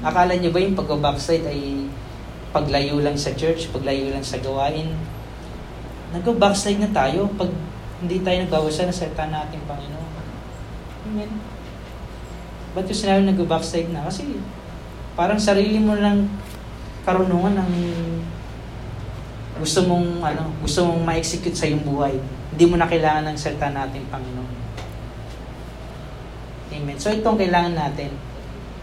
[0.01, 1.85] Akala niyo ba yung pag-backslide ay
[2.49, 4.89] paglayo lang sa church, paglayo lang sa gawain?
[6.17, 7.53] Nag-backslide na tayo pag
[8.01, 10.11] hindi tayo nagbawasa ng salita ng ating Panginoon.
[11.05, 11.31] Amen.
[12.73, 14.03] Ba't yung sinabi nag-backslide na?
[14.09, 14.41] Kasi
[15.13, 16.27] parang sarili mo lang
[17.05, 17.71] karunungan ng
[19.55, 22.19] gusto mong ano, gusto mong ma-execute sa iyong buhay.
[22.51, 24.44] Hindi mo na kailangan ng salita natin, Panginoon.
[26.75, 26.99] Amen.
[26.99, 28.11] So itong kailangan natin.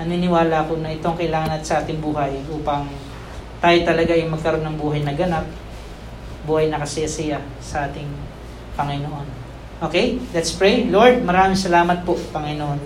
[0.01, 2.89] Naniniwala ako na itong kailangan natin sa ating buhay upang
[3.61, 5.47] tayo talaga ay magkaroon ng buhay na ganap,
[6.49, 8.09] buhay na kasiyasiya sa ating
[8.75, 9.29] Panginoon.
[9.85, 10.19] Okay?
[10.35, 10.89] Let's pray.
[10.89, 12.81] Lord, maraming salamat po, Panginoon.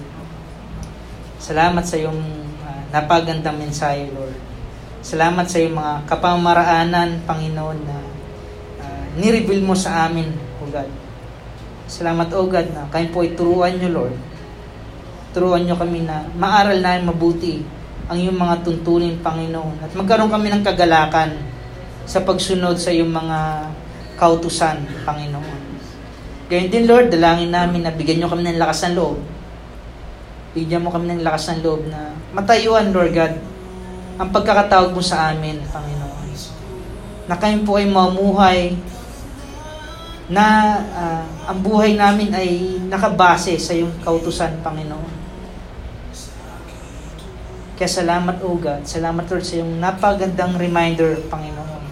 [1.40, 2.20] Salamat sa iyong
[2.66, 4.36] uh, napagandang mensahe, Lord.
[5.00, 7.98] Salamat sa iyong mga kapamaraanan, Panginoon, na
[8.82, 10.28] uh, nireveal mo sa amin,
[10.60, 10.90] O God.
[11.86, 14.16] Salamat, O God, na kayo po ay turuan nyo, Lord.
[15.36, 17.60] Turuan nyo kami na maaral na mabuti
[18.08, 19.84] ang iyong mga tuntunin, Panginoon.
[19.84, 21.36] At magkaroon kami ng kagalakan
[22.08, 23.68] sa pagsunod sa iyong mga
[24.16, 25.60] kautusan, Panginoon.
[26.48, 29.20] Gayun din, Lord, dalangin namin na bigyan nyo kami ng lakas ng loob.
[30.56, 33.34] Bigyan mo kami ng lakas ng loob na matayuan, Lord God,
[34.16, 36.32] ang pagkakatawag mo sa amin, Panginoon.
[37.28, 38.72] Na kayo po ay mamuhay
[40.32, 40.46] na
[40.96, 45.15] uh, ang buhay namin ay nakabase sa iyong kautusan, Panginoon.
[47.76, 48.88] Kaya salamat, O God.
[48.88, 51.84] Salamat, Lord, sa iyong napagandang reminder, Panginoon.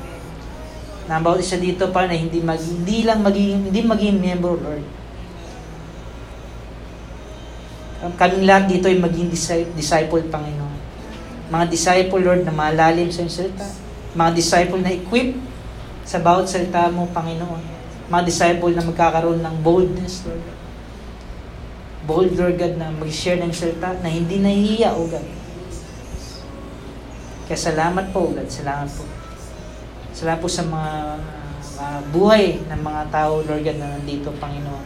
[1.05, 4.85] Na bawat isa dito pa na hindi, mag, hindi lang magiging, hindi maging member, Lord.
[8.17, 9.29] Kaming lahat dito ay maging
[9.77, 10.77] disciple, Panginoon.
[11.53, 13.69] Mga disciple, Lord, na malalim sa iyong salita.
[14.17, 15.37] Mga disciple na equip
[16.09, 17.75] sa bawat salita mo, Panginoon
[18.05, 20.45] mga disciple na magkakaroon ng boldness, Lord.
[22.05, 25.25] Bold, Lord God, na mag-share ng salita na hindi nahihiya, O God.
[27.45, 28.49] Kaya salamat po, God.
[28.49, 29.05] Salamat po.
[30.17, 30.93] Salamat po sa mga
[31.77, 34.85] uh, buhay ng mga tao, Lord God, na nandito, Panginoon.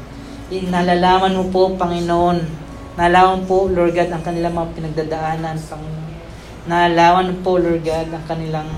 [0.73, 2.39] Nalalaman mo po, Panginoon,
[2.97, 6.13] nalaman po, Lord God, ang kanilang mga pinagdadaanan, Panginoon.
[6.67, 8.69] Nalaman po, Lord God, ang kanilang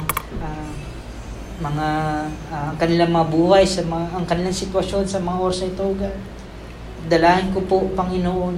[1.61, 1.89] mga
[2.49, 5.87] uh, ang kanilang mga buhay sa mga ang kanilang sitwasyon sa mga oras na ito,
[5.93, 6.19] God.
[7.09, 8.57] Dalahin ko po, Panginoon,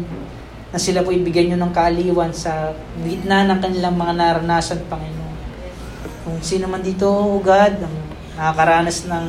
[0.73, 2.73] na sila po ibigyan nyo ng kaaliwan sa
[3.05, 5.37] gitna ng kanilang mga naranasan, Panginoon.
[6.25, 7.97] Kung sino man dito, O God, ang
[8.41, 9.27] nakakaranas ng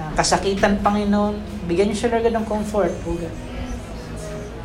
[0.00, 3.36] uh, kasakitan, Panginoon, bigyan nyo siya, Lord God, ng comfort, O God.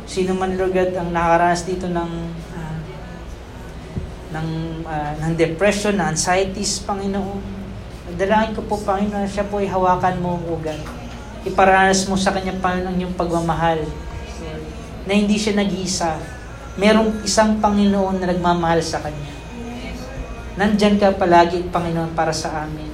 [0.08, 2.10] Sino man, Lord God, ang nakakaranas dito ng
[2.56, 2.78] uh,
[4.34, 4.48] ng,
[4.88, 7.54] uh, ng depression, na anxieties, Panginoon,
[8.14, 10.76] Dalangin ko po, Panginoon, siya po ay hawakan mo, O God.
[11.48, 13.80] Iparanas mo sa kanya, Panginoon, yung pagmamahal.
[15.04, 16.16] Na hindi siya nag-iisa.
[16.80, 19.32] Merong isang Panginoon na nagmamahal sa kanya.
[20.54, 22.90] Nandyan ka palagi, Panginoon, para sa amin.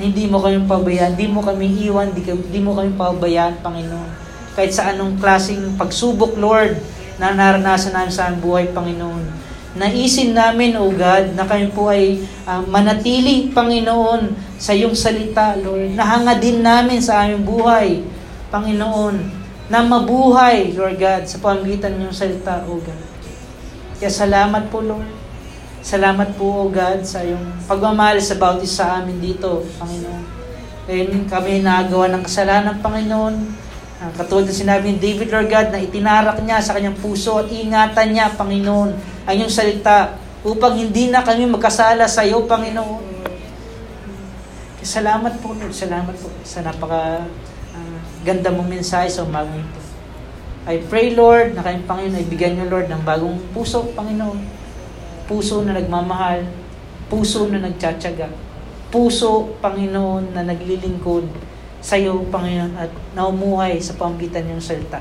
[0.00, 4.10] Hindi mo kami pabayaan, hindi mo kami iwan, hindi mo kami pabayaan, Panginoon.
[4.56, 6.80] Kahit sa anong klaseng pagsubok, Lord,
[7.20, 12.58] na naranasan namin sa buhay, Panginoon Naisin namin, O God, na kayo po ay uh,
[12.66, 15.94] manatili, Panginoon, sa iyong salita, Lord.
[15.94, 18.02] Nahanga din namin sa aming buhay,
[18.50, 19.39] Panginoon,
[19.70, 23.02] na mabuhay, Lord God, sa pamagitan ng iyong salita, O God.
[24.02, 25.06] Kaya salamat po, Lord.
[25.78, 30.26] Salamat po, O God, sa iyong pagmamahal sa bawat isa amin dito, Panginoon.
[30.90, 33.34] Kaya kami nagawa ng kasalanan, Panginoon.
[34.00, 37.46] Uh, katulad ng sinabi ni David, Lord God, na itinarak niya sa kanyang puso at
[37.46, 38.90] ingatan niya, Panginoon,
[39.22, 43.06] ang iyong salita upang hindi na kami magkasala sa iyo, Panginoon.
[44.82, 45.70] Salamat po, Lord.
[45.70, 47.22] Salamat po sa napaka
[48.22, 49.80] ganda mong mensahe sa umagang ito.
[50.68, 54.40] I pray, Lord, na kayong Panginoon ay bigyan niyo, Lord, ng bagong puso, Panginoon.
[55.24, 56.44] Puso na nagmamahal.
[57.08, 58.28] Puso na nagtsatsaga.
[58.92, 61.26] Puso, Panginoon, na naglilingkod
[61.80, 65.00] sa iyo, Panginoon, at naumuhay sa pamgitan ng salita.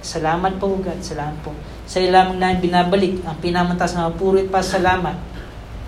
[0.00, 1.04] Salamat po, God.
[1.04, 1.52] Salamat po.
[1.84, 5.16] Sa iyo lamang namin binabalik ang pinamantas na mapurit pa salamat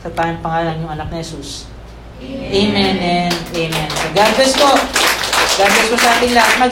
[0.01, 1.69] sa tayong pangalan ng anak ni Jesus.
[2.21, 3.89] Amen, amen and amen.
[3.93, 5.20] So God bless po.
[5.59, 6.55] God bless po sa ating lahat.
[6.63, 6.71] Mag